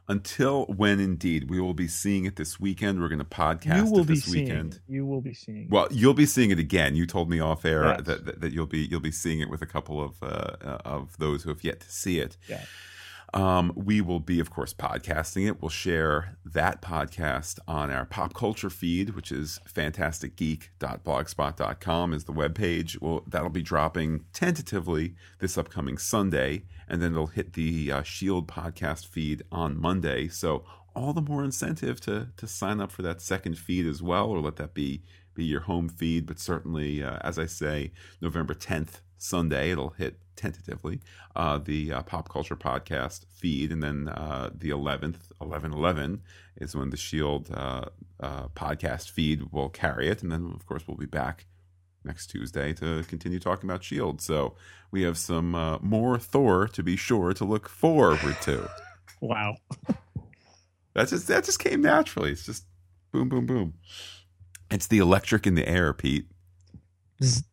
[0.07, 3.01] Until when, indeed, we will be seeing it this weekend.
[3.01, 4.73] We're going to podcast you will it this be seeing weekend.
[4.75, 4.81] It.
[4.87, 5.63] You will be seeing.
[5.63, 5.69] It.
[5.71, 6.95] Well, you'll be seeing it again.
[6.95, 8.01] You told me off air Yes.
[8.03, 10.25] that, that that you'll be you'll be seeing it with a couple of uh,
[10.63, 12.37] uh, of those who have yet to see it.
[12.47, 12.61] Yeah.
[13.35, 15.61] Um, we will be, of course, podcasting it.
[15.61, 23.01] We'll share that podcast on our pop culture feed, which is fantasticgeek.blogspot.com is the webpage.
[23.01, 28.47] Well, that'll be dropping tentatively this upcoming Sunday, and then it'll hit the uh, Shield
[28.47, 30.29] podcast feed on Monday.
[30.29, 30.63] So
[30.95, 34.39] all the more incentive to to sign up for that second feed as well, or
[34.39, 36.25] let that be be your home feed.
[36.25, 41.01] But certainly, uh, as I say, November 10th, Sunday, it'll hit tentatively
[41.35, 46.21] uh, the uh, pop culture podcast feed, and then uh, the 11th, 11 11
[46.57, 47.85] is when the Shield uh,
[48.19, 51.45] uh, podcast feed will carry it, and then of course we'll be back
[52.03, 54.21] next Tuesday to continue talking about Shield.
[54.21, 54.55] So
[54.91, 58.69] we have some uh, more Thor to be sure to look forward to.
[59.21, 59.55] Wow.
[60.93, 62.31] That just that just came naturally.
[62.31, 62.65] It's just
[63.11, 63.73] boom, boom, boom.
[64.71, 66.27] It's the electric in the air, Pete.
[67.23, 67.43] Zzz.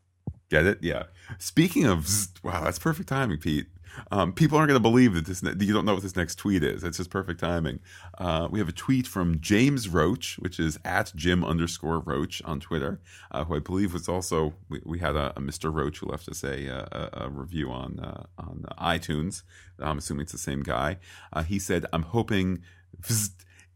[0.53, 0.79] Get it?
[0.83, 1.05] Yeah.
[1.39, 2.07] Speaking of,
[2.43, 3.69] wow, that's perfect timing, Pete.
[4.11, 5.43] Um, people aren't going to believe that this.
[5.43, 6.85] ne- You don't know what this next tweet is.
[6.85, 7.81] It's just perfect timing.
[8.19, 12.61] Uh, we have a tweet from James Roach, which is at Jim underscore Roach on
[12.61, 13.01] Twitter,
[13.31, 14.53] uh, who I believe was also.
[14.69, 15.73] We, we had a, a Mr.
[15.73, 19.45] Roach who left us a, a, a review on uh, on iTunes.
[19.79, 20.99] I'm assuming it's the same guy.
[21.33, 22.61] Uh, he said, "I'm hoping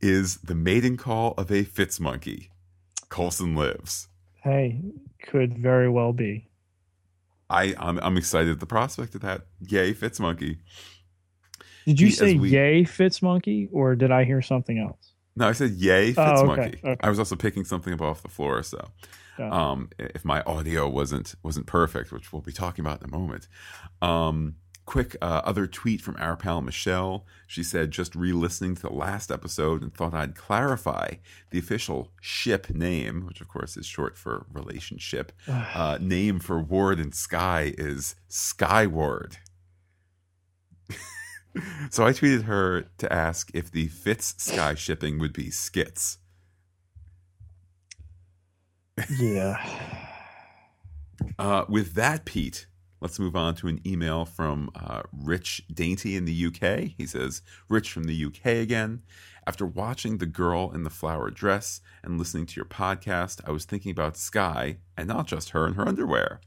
[0.03, 2.51] is the mating call of a Fitz monkey.
[3.09, 4.09] Coulson lives."
[4.43, 4.79] Hey,
[5.27, 6.49] could very well be.
[7.51, 9.43] I I'm, I'm excited at the prospect of that.
[9.69, 10.59] Yay, Fitzmonkey.
[11.87, 15.13] Did you As say we- yay, Fitzmonkey, or did I hear something else?
[15.37, 16.51] No, I said yay, Oh, Fitzmonkey.
[16.59, 16.97] okay, okay.
[17.01, 18.89] I was also picking something up off the floor, so
[19.39, 23.47] um, if my audio wasn't wasn't perfect, which we'll be talking about in a moment.
[24.03, 27.27] Um, quick uh, other tweet from our pal Michelle.
[27.47, 31.15] She said, just re-listening to the last episode and thought I'd clarify
[31.51, 35.33] the official ship name, which of course is short for relationship.
[35.77, 39.37] Uh, name for Ward and Skye is Skyward.
[41.91, 46.19] so I tweeted her to ask if the Fitz Skye shipping would be skits.
[49.19, 50.03] yeah.
[51.39, 52.67] Uh, with that, Pete,
[53.01, 56.93] let's move on to an email from uh, Rich Dainty in the UK.
[56.97, 59.03] He says, Rich from the UK again.
[59.47, 63.65] After watching The Girl in the Flower Dress and listening to your podcast, I was
[63.65, 66.41] thinking about Skye and not just her and her underwear.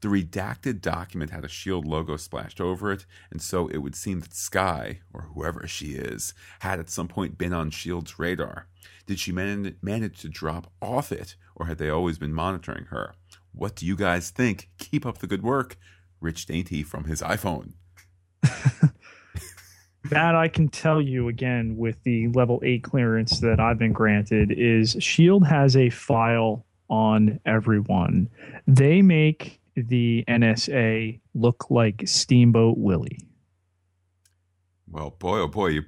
[0.00, 4.20] The redacted document had a Shield logo splashed over it, and so it would seem
[4.20, 8.66] that Skye, or whoever she is, had at some point been on Shield's radar.
[9.06, 13.14] Did she man- manage to drop off it, or had they always been monitoring her?
[13.52, 14.68] What do you guys think?
[14.78, 15.76] Keep up the good work.
[16.20, 17.72] Rich Dainty from his iPhone.
[20.04, 24.50] That I can tell you again with the level 8 clearance that I've been granted
[24.50, 28.28] is Shield has a file on everyone.
[28.66, 33.20] They make the NSA look like Steamboat Willie.
[34.88, 35.82] Well, boy, oh boy, you,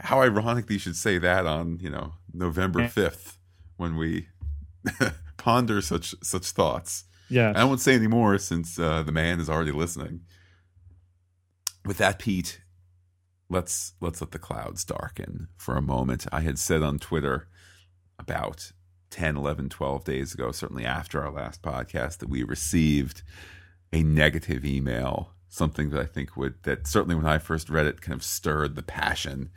[0.00, 3.38] how ironic that you should say that on you know November fifth
[3.76, 4.28] when we
[5.38, 7.04] ponder such such thoughts.
[7.30, 10.20] Yeah, I won't say any more since uh, the man is already listening.
[11.84, 12.60] With that, Pete,
[13.48, 16.26] let's let's let the clouds darken for a moment.
[16.32, 17.48] I had said on Twitter
[18.18, 18.72] about
[19.10, 23.22] 10, 11, 12 days ago, certainly after our last podcast, that we received
[23.92, 28.02] a negative email, something that I think would that certainly when I first read it
[28.02, 29.50] kind of stirred the passion.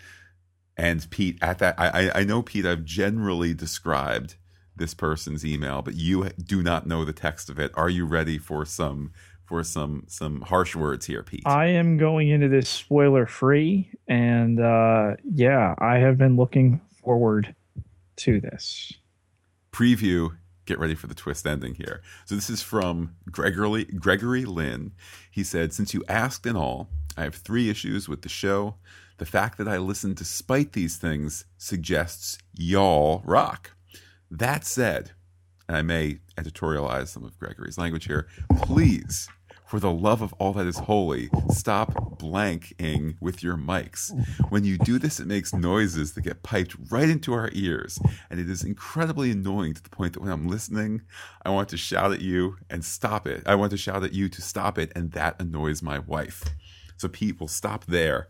[0.77, 4.35] And Pete, at that, I, I- I know Pete, I've generally described
[4.75, 7.71] this person's email, but you do not know the text of it.
[7.75, 9.11] Are you ready for some
[9.51, 11.43] for some some harsh words here, Pete.
[11.45, 17.53] I am going into this spoiler free, and uh, yeah, I have been looking forward
[18.15, 18.93] to this
[19.73, 20.37] preview.
[20.65, 22.01] Get ready for the twist ending here.
[22.23, 24.93] So this is from Gregory Gregory Lynn.
[25.29, 28.75] He said, "Since you asked and all, I have three issues with the show.
[29.17, 33.71] The fact that I listen despite these things suggests y'all rock.
[34.31, 35.11] That said."
[35.71, 38.27] and I may editorialize some of Gregory's language here,
[38.57, 39.29] please,
[39.65, 44.11] for the love of all that is holy, stop blanking with your mics.
[44.49, 48.37] When you do this, it makes noises that get piped right into our ears, and
[48.37, 51.03] it is incredibly annoying to the point that when I'm listening,
[51.45, 53.43] I want to shout at you and stop it.
[53.45, 56.43] I want to shout at you to stop it, and that annoys my wife.
[56.97, 58.27] So, Pete, we'll stop there.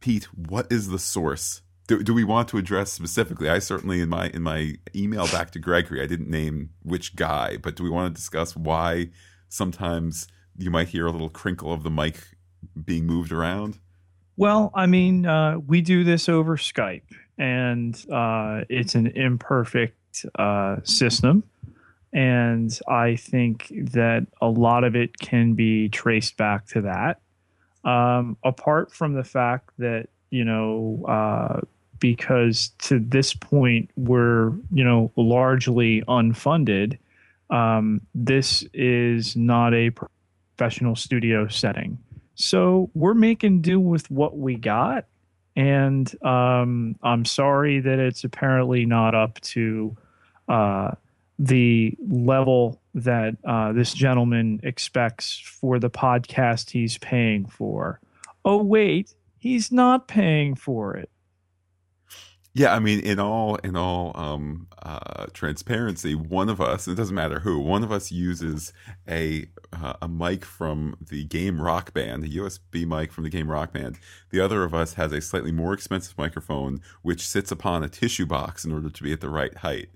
[0.00, 3.48] Pete, what is the source do, do we want to address specifically?
[3.48, 7.56] I certainly in my in my email back to Gregory, I didn't name which guy,
[7.56, 9.10] but do we want to discuss why
[9.48, 12.36] sometimes you might hear a little crinkle of the mic
[12.84, 13.78] being moved around?
[14.36, 17.02] Well, I mean, uh, we do this over Skype,
[17.38, 21.44] and uh, it's an imperfect uh, system.
[22.14, 27.20] And I think that a lot of it can be traced back to that.
[27.84, 31.60] Um, apart from the fact that you know, uh,
[32.00, 36.98] because to this point we're, you know, largely unfunded.
[37.50, 41.98] Um, this is not a professional studio setting.
[42.34, 45.04] So we're making do with what we got.
[45.54, 49.94] And um, I'm sorry that it's apparently not up to
[50.48, 50.92] uh,
[51.38, 58.00] the level that uh, this gentleman expects for the podcast he's paying for.
[58.44, 61.10] Oh, wait, he's not paying for it.
[62.54, 67.14] Yeah, I mean, in all in all um, uh, transparency, one of us it doesn't
[67.14, 68.72] matter who one of us uses
[69.08, 73.50] a uh, a mic from the game Rock Band, a USB mic from the game
[73.50, 73.98] Rock Band.
[74.30, 78.26] The other of us has a slightly more expensive microphone, which sits upon a tissue
[78.26, 79.88] box in order to be at the right height.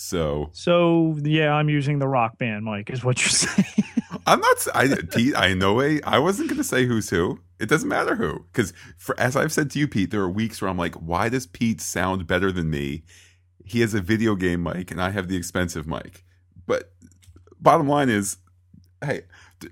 [0.00, 3.84] So, so yeah, I'm using the Rock Band mic, is what you're saying.
[4.26, 4.66] I'm not.
[4.74, 5.36] I Pete.
[5.36, 5.82] I know.
[5.82, 7.40] A, I wasn't going to say who's who.
[7.60, 8.72] It doesn't matter who, because
[9.18, 11.82] as I've said to you, Pete, there are weeks where I'm like, why does Pete
[11.82, 13.02] sound better than me?
[13.62, 16.24] He has a video game mic, and I have the expensive mic.
[16.66, 16.92] But
[17.60, 18.38] bottom line is,
[19.04, 19.22] hey,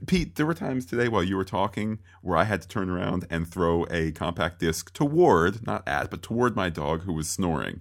[0.06, 3.26] Pete, there were times today while you were talking where I had to turn around
[3.30, 7.80] and throw a compact disc toward, not at, but toward my dog who was snoring.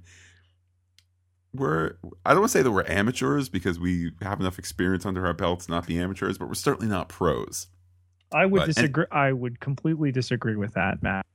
[1.54, 5.26] We're, I don't want to say that we're amateurs because we have enough experience under
[5.26, 7.68] our belts not be amateurs, but we're certainly not pros.
[8.34, 9.06] I would but, disagree.
[9.10, 11.26] And, I would completely disagree with that, Matt.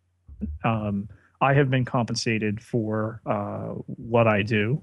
[0.64, 1.08] Um,
[1.40, 4.82] I have been compensated for uh, what I do.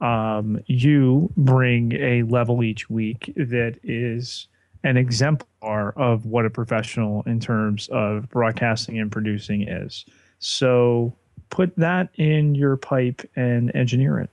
[0.00, 4.48] Um, you bring a level each week that is
[4.82, 10.06] an exemplar of what a professional in terms of broadcasting and producing is.
[10.38, 11.14] So
[11.50, 14.30] put that in your pipe and engineer it.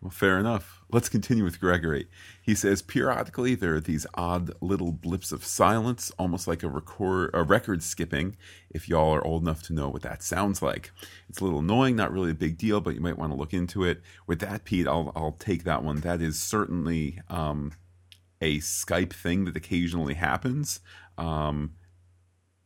[0.00, 0.80] Well, fair enough.
[0.90, 2.08] Let's continue with Gregory.
[2.40, 7.30] He says periodically there are these odd little blips of silence, almost like a record
[7.34, 8.36] a record skipping.
[8.70, 10.90] If y'all are old enough to know what that sounds like,
[11.28, 13.52] it's a little annoying, not really a big deal, but you might want to look
[13.52, 14.00] into it.
[14.26, 16.00] With that, Pete, I'll I'll take that one.
[16.00, 17.72] That is certainly um,
[18.40, 20.80] a Skype thing that occasionally happens.
[21.18, 21.74] Um,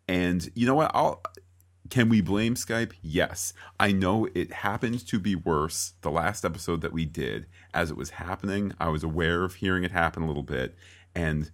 [0.07, 0.93] and you know what?
[0.95, 1.21] I'll
[1.91, 2.93] can we blame Skype?
[3.03, 3.53] Yes.
[3.79, 7.47] I know it happened to be worse the last episode that we did.
[7.75, 10.75] As it was happening, I was aware of hearing it happen a little bit.
[11.15, 11.51] And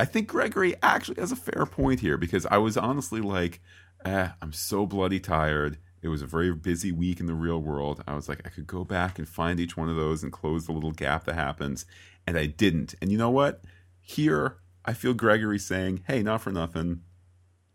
[0.00, 3.60] I think Gregory actually has a fair point here because I was honestly like,
[4.04, 5.78] eh, I'm so bloody tired.
[6.02, 8.02] It was a very busy week in the real world.
[8.06, 10.66] I was like, I could go back and find each one of those and close
[10.66, 11.86] the little gap that happens.
[12.26, 12.94] And I didn't.
[13.00, 13.62] And you know what?
[14.00, 17.02] Here, I feel Gregory saying, hey, not for nothing.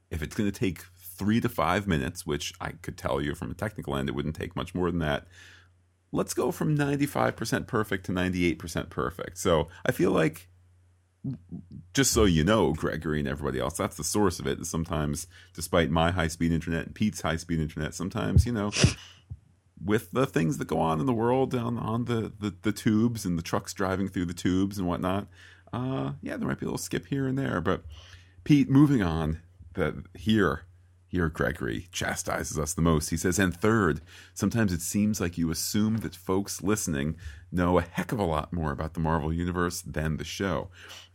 [0.10, 0.84] If it's going to take
[1.24, 4.36] three to five minutes, which I could tell you from a technical end, it wouldn't
[4.36, 5.26] take much more than that.
[6.12, 9.38] Let's go from 95% perfect to 98% perfect.
[9.38, 10.50] So I feel like,
[11.94, 14.66] just so you know, Gregory and everybody else, that's the source of it.
[14.66, 18.70] Sometimes, despite my high speed internet and Pete's high speed internet, sometimes, you know,
[19.82, 23.24] with the things that go on in the world on, on the, the, the tubes
[23.24, 25.28] and the trucks driving through the tubes and whatnot,
[25.72, 27.62] uh, yeah, there might be a little skip here and there.
[27.62, 27.86] But
[28.44, 29.40] Pete, moving on,
[29.74, 30.66] the here
[31.14, 33.12] here, Gregory chastises us the most.
[33.12, 34.02] He says, and third,
[34.34, 37.18] sometimes it seems like you assume that folks listening
[37.52, 40.70] know a heck of a lot more about the Marvel Universe than the show.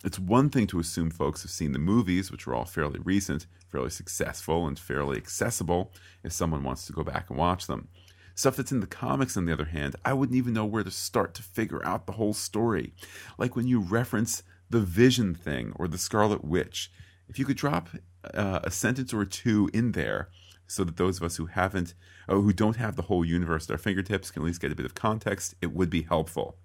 [0.04, 3.46] It's one thing to assume folks have seen the movies, which are all fairly recent,
[3.66, 5.92] fairly successful, and fairly accessible
[6.22, 7.88] if someone wants to go back and watch them.
[8.36, 10.92] Stuff that's in the comics, on the other hand, I wouldn't even know where to
[10.92, 12.94] start to figure out the whole story.
[13.36, 16.92] Like when you reference the Vision thing or the Scarlet Witch.
[17.28, 17.88] If you could drop
[18.34, 20.28] uh, a sentence or two in there,
[20.66, 21.94] so that those of us who haven't,
[22.28, 24.76] oh, who don't have the whole universe at our fingertips, can at least get a
[24.76, 26.56] bit of context, it would be helpful.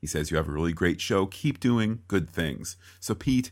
[0.00, 1.26] He says you have a really great show.
[1.26, 2.76] Keep doing good things.
[3.00, 3.50] So, Pete,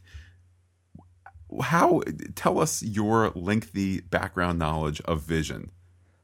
[1.62, 2.02] how
[2.34, 5.70] tell us your lengthy background knowledge of Vision?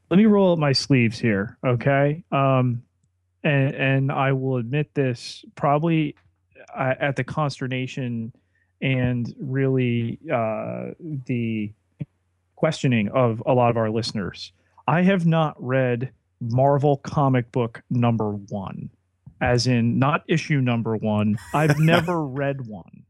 [0.09, 2.23] Let me roll up my sleeves here, okay?
[2.31, 2.83] Um,
[3.43, 6.15] and and I will admit this probably
[6.75, 8.33] uh, at the consternation
[8.83, 10.89] and really uh,
[11.25, 11.71] the
[12.55, 14.51] questioning of a lot of our listeners.
[14.85, 16.11] I have not read
[16.41, 18.89] Marvel comic book number one,
[19.39, 21.37] as in not issue number one.
[21.53, 23.05] I've never read one.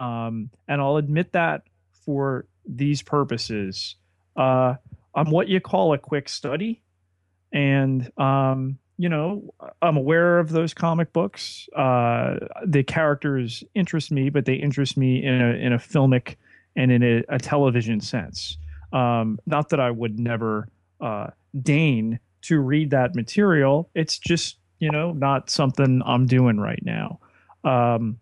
[0.00, 1.62] Um, and I'll admit that
[2.04, 3.94] for these purposes,
[4.36, 4.74] uh,
[5.14, 6.82] I'm what you call a quick study.
[7.52, 11.68] And um, you know, I'm aware of those comic books.
[11.74, 16.36] Uh, the characters interest me, but they interest me in a in a filmic
[16.76, 18.56] and in a, a television sense.
[18.92, 20.68] Um, not that I would never
[21.00, 21.28] uh,
[21.60, 23.90] deign to read that material.
[23.94, 27.18] It's just you know not something I'm doing right now.
[27.64, 28.18] Um,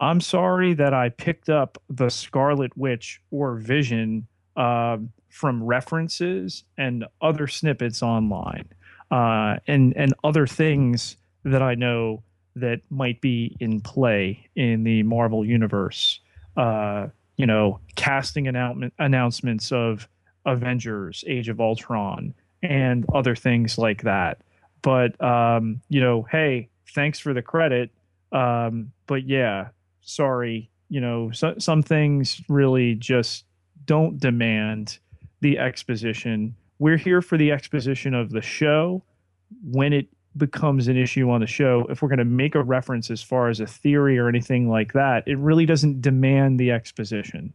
[0.00, 4.98] I'm sorry that I picked up the Scarlet Witch or Vision uh,
[5.30, 8.68] from references and other snippets online
[9.10, 12.22] uh, and and other things that I know
[12.56, 16.20] that might be in play in the Marvel universe.
[16.56, 20.08] Uh, you know, casting announcement announcements of
[20.46, 24.40] Avengers, Age of Ultron, and other things like that.
[24.82, 27.90] But um, you know, hey, thanks for the credit.
[28.32, 29.68] Um, but yeah,
[30.00, 30.70] sorry.
[30.88, 33.44] You know, so, some things really just
[33.86, 34.98] don't demand
[35.40, 39.02] the exposition we're here for the exposition of the show.
[39.62, 43.10] When it becomes an issue on the show if we're going to make a reference
[43.10, 47.52] as far as a theory or anything like that it really doesn't demand the exposition.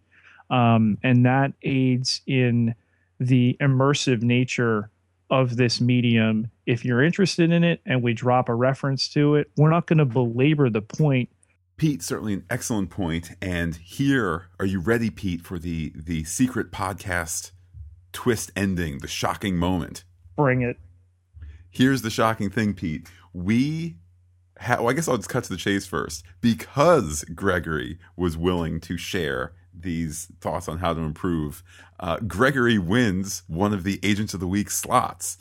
[0.49, 2.76] Um, and that aids in
[3.19, 4.89] the immersive nature
[5.30, 6.51] of this medium.
[6.65, 9.99] If you're interested in it and we drop a reference to it we're not going
[9.99, 11.30] to belabor the point.
[11.78, 13.32] Pete, certainly an excellent point.
[13.41, 17.51] And here, are you ready, Pete, for the the secret podcast
[18.14, 20.03] twist ending, the shocking moment.
[20.36, 20.78] Bring it.
[21.70, 23.07] Here's the shocking thing, Pete.
[23.34, 23.95] We
[24.59, 26.24] ha- well, I guess I'll just cut to the chase first.
[26.41, 31.64] Because Gregory was willing to share these thoughts on how to improve,
[31.99, 35.38] uh, Gregory wins one of the Agents of the Week slots.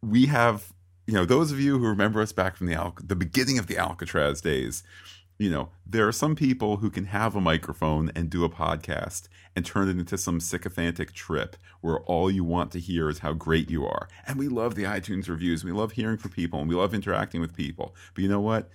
[0.00, 0.72] We have,
[1.06, 3.66] you know, those of you who remember us back from the Al- the beginning of
[3.66, 4.82] the Alcatraz days,
[5.38, 9.28] you know, there are some people who can have a microphone and do a podcast
[9.54, 13.32] and turn it into some sycophantic trip where all you want to hear is how
[13.32, 14.08] great you are.
[14.26, 15.64] And we love the iTunes reviews.
[15.64, 17.94] We love hearing from people and we love interacting with people.
[18.14, 18.68] But you know what?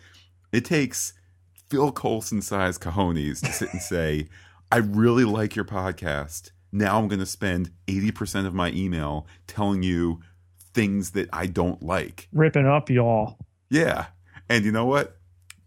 [0.54, 1.14] It takes
[1.70, 4.30] Phil Coulson sized cojones to sit and say,
[4.72, 6.52] I really like your podcast.
[6.72, 10.22] Now I'm going to spend 80% of my email telling you
[10.74, 12.30] things that I don't like.
[12.32, 13.38] Ripping up y'all.
[13.70, 14.08] Yeah.
[14.50, 15.18] And you know what?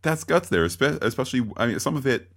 [0.06, 1.50] That's guts there, especially.
[1.56, 2.30] I mean, some of it,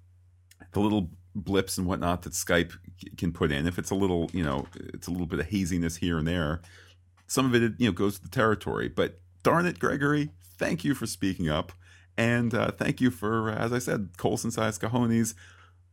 [0.71, 2.73] the little blips and whatnot that Skype
[3.15, 3.67] can put in.
[3.67, 6.61] If it's a little, you know, it's a little bit of haziness here and there.
[7.27, 8.87] Some of it, you know, goes to the territory.
[8.87, 11.71] But darn it, Gregory, thank you for speaking up,
[12.17, 15.35] and uh, thank you for, as I said, Coulson size cojones.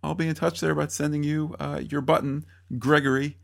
[0.03, 2.47] I'll be in touch there about sending you uh, your button,
[2.79, 3.37] Gregory,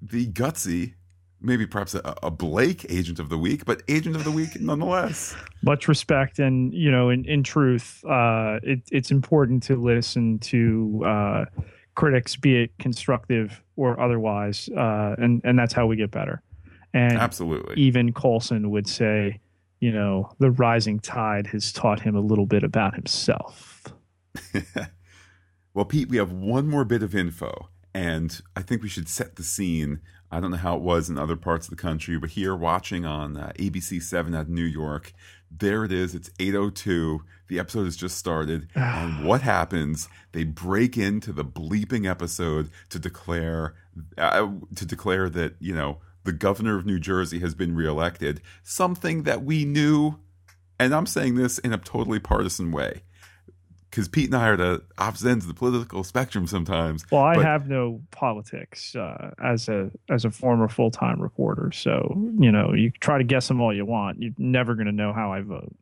[0.00, 0.94] the gutsy
[1.40, 5.34] maybe perhaps a, a, Blake agent of the week, but agent of the week nonetheless.
[5.62, 11.02] Much respect, and you know, in in truth, uh, it, it's important to listen to
[11.06, 11.44] uh,
[11.94, 16.42] critics, be it constructive or otherwise, uh, and and that's how we get better.
[16.92, 19.40] And absolutely, even Coulson would say,
[19.80, 23.84] you know, the rising tide has taught him a little bit about himself.
[25.74, 27.68] well, Pete, we have one more bit of info.
[27.94, 30.00] And I think we should set the scene
[30.30, 33.04] I don't know how it was in other parts of the country, but here watching
[33.04, 35.12] on uh, ABC 7 out of New York,
[35.50, 36.14] there it is.
[36.14, 37.22] It's 802.
[37.48, 38.68] The episode has just started.
[38.74, 40.08] and what happens?
[40.32, 43.74] They break into the bleeping episode to declare
[44.16, 49.24] uh, to declare that, you know, the governor of New Jersey has been reelected, something
[49.24, 50.20] that we knew
[50.80, 53.02] and I'm saying this in a totally partisan way
[53.90, 57.04] because Pete and I are the opposite ends of the political spectrum sometimes.
[57.10, 61.72] Well, I but, have no politics uh, as a as a former full time reporter,
[61.72, 64.22] so you know you try to guess them all you want.
[64.22, 65.74] You're never going to know how I vote.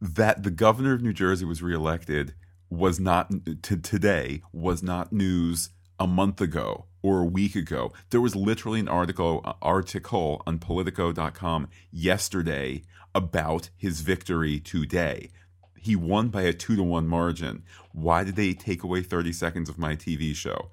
[0.00, 2.34] That the governor of New Jersey was reelected
[2.68, 3.32] was not
[3.62, 7.92] to today was not news a month ago or a week ago.
[8.10, 12.82] There was literally an article uh, article on Politico.com yesterday
[13.14, 15.30] about his victory today
[15.86, 17.62] He won by a two to one margin.
[17.92, 20.68] Why did they take away 30 seconds of my TV show?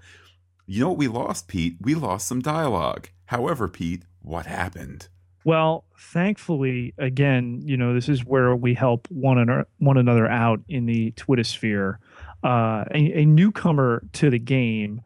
[0.66, 1.78] You know what we lost, Pete?
[1.80, 3.10] We lost some dialogue.
[3.26, 5.10] However, Pete, what happened?
[5.46, 10.62] Well, thankfully, again, you know, this is where we help one another, one another out
[10.68, 12.00] in the Twitter sphere.
[12.44, 15.02] Uh, a, a, newcomer to the game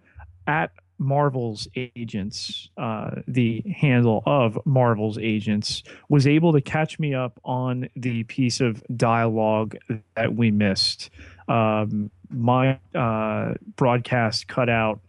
[0.48, 7.40] at Marvel's Agents, uh, the handle of Marvel's Agents, was able to catch me up
[7.44, 9.78] on the piece of dialogue
[10.16, 11.10] that we missed.
[11.48, 15.00] Um, my uh, broadcast cut out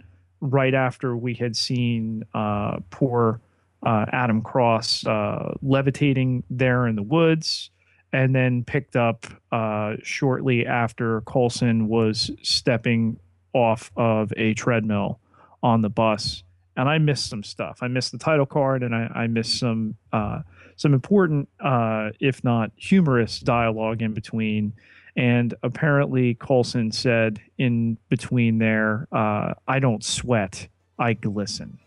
[0.40, 3.40] right after we had seen uh, poor
[3.85, 7.70] uh, Adam Cross uh, levitating there in the woods,
[8.12, 13.19] and then picked up uh, shortly after Coulson was stepping
[13.52, 15.20] off of a treadmill
[15.62, 16.43] on the bus.
[16.76, 17.78] And I missed some stuff.
[17.82, 20.43] I missed the title card, and I, I missed some uh,
[20.76, 24.72] some important, uh, if not humorous, dialogue in between.
[25.16, 30.68] And apparently, Coulson said in between there, uh, "I don't sweat,
[30.98, 31.80] I glisten."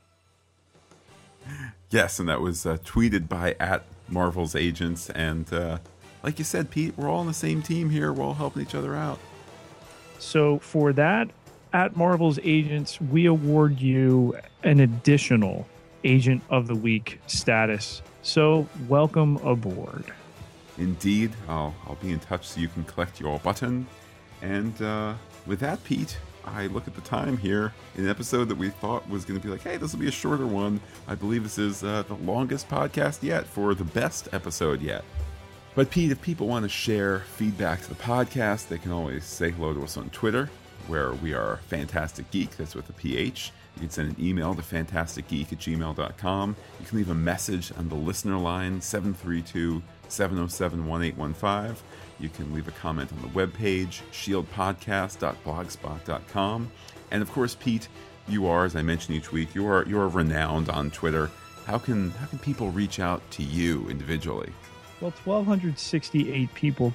[1.90, 5.10] Yes, and that was uh, tweeted by at Marvel's agents.
[5.10, 5.78] And uh,
[6.24, 8.12] like you said, Pete, we're all on the same team here.
[8.14, 9.20] We're all helping each other out.
[10.20, 11.30] So for that,
[11.74, 15.68] at Marvel's agents, we award you an additional
[16.04, 18.02] Agent of the Week status.
[18.22, 20.06] So welcome aboard.
[20.78, 23.88] Indeed, I'll, I'll be in touch so you can collect your button.
[24.42, 25.14] And uh,
[25.46, 29.08] with that, Pete, I look at the time here in an episode that we thought
[29.10, 30.80] was going to be like, hey, this will be a shorter one.
[31.08, 35.04] I believe this is uh, the longest podcast yet for the best episode yet.
[35.76, 39.52] But Pete, if people want to share feedback to the podcast, they can always say
[39.52, 40.50] hello to us on Twitter,
[40.88, 42.58] where we are Phantastic Geek.
[42.58, 43.52] That's with a PH.
[43.76, 46.56] You can send an email to phantasticgeek at gmail.com.
[46.80, 51.84] You can leave a message on the listener line, 732 707 1815.
[52.20, 56.72] You can leave a comment on the webpage, shieldpodcast.blogspot.com.
[57.12, 57.88] And of course, Pete,
[58.28, 61.32] you are, as I mentioned each week, you are you are renowned on Twitter.
[61.66, 64.52] How can how can people reach out to you individually?
[65.00, 66.94] Well, 1,268 people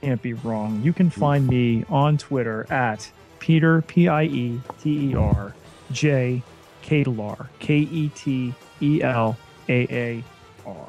[0.00, 0.82] can't be wrong.
[0.82, 3.08] You can find me on Twitter at
[3.44, 5.54] Peter P I E T E R
[5.92, 6.42] J
[6.82, 9.36] Ketelaar K E T E L
[9.68, 10.24] A A
[10.64, 10.88] R.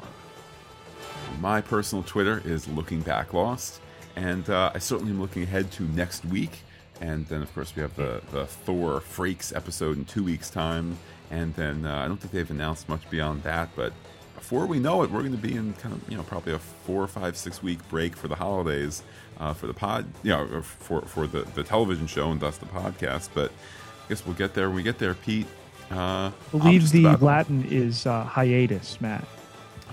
[1.38, 3.82] My personal Twitter is Looking Back Lost,
[4.16, 6.60] and uh, I certainly am looking ahead to next week.
[7.02, 10.96] And then, of course, we have the, the Thor Frakes episode in two weeks' time.
[11.30, 13.92] And then uh, I don't think they've announced much beyond that, but
[14.34, 16.58] before we know it, we're going to be in kind of you know probably a
[16.58, 19.02] four, five, six week break for the holidays
[19.38, 22.66] uh, for the pod, you know, for for the the television show and thus the
[22.66, 23.30] podcast.
[23.34, 24.68] But I guess we'll get there.
[24.68, 25.46] When we get there, Pete.
[25.90, 29.24] Uh, I believe the Latin is uh, hiatus, Matt.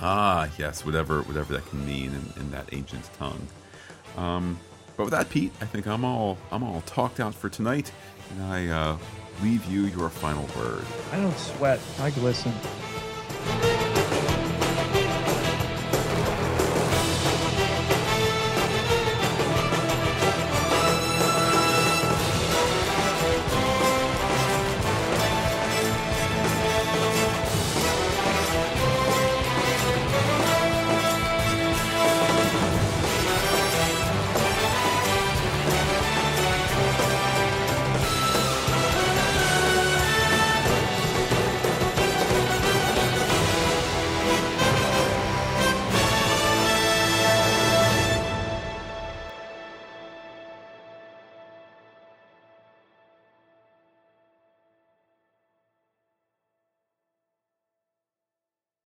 [0.02, 3.48] Ah, yes, whatever whatever that can mean in, in that ancient tongue.
[4.18, 4.60] Um,
[4.98, 7.92] but with that, Pete, I think I'm all I'm all talked out for tonight,
[8.32, 8.98] and I uh,
[9.44, 10.86] leave you your final word.
[11.12, 11.80] I don't sweat.
[12.00, 12.54] I glisten.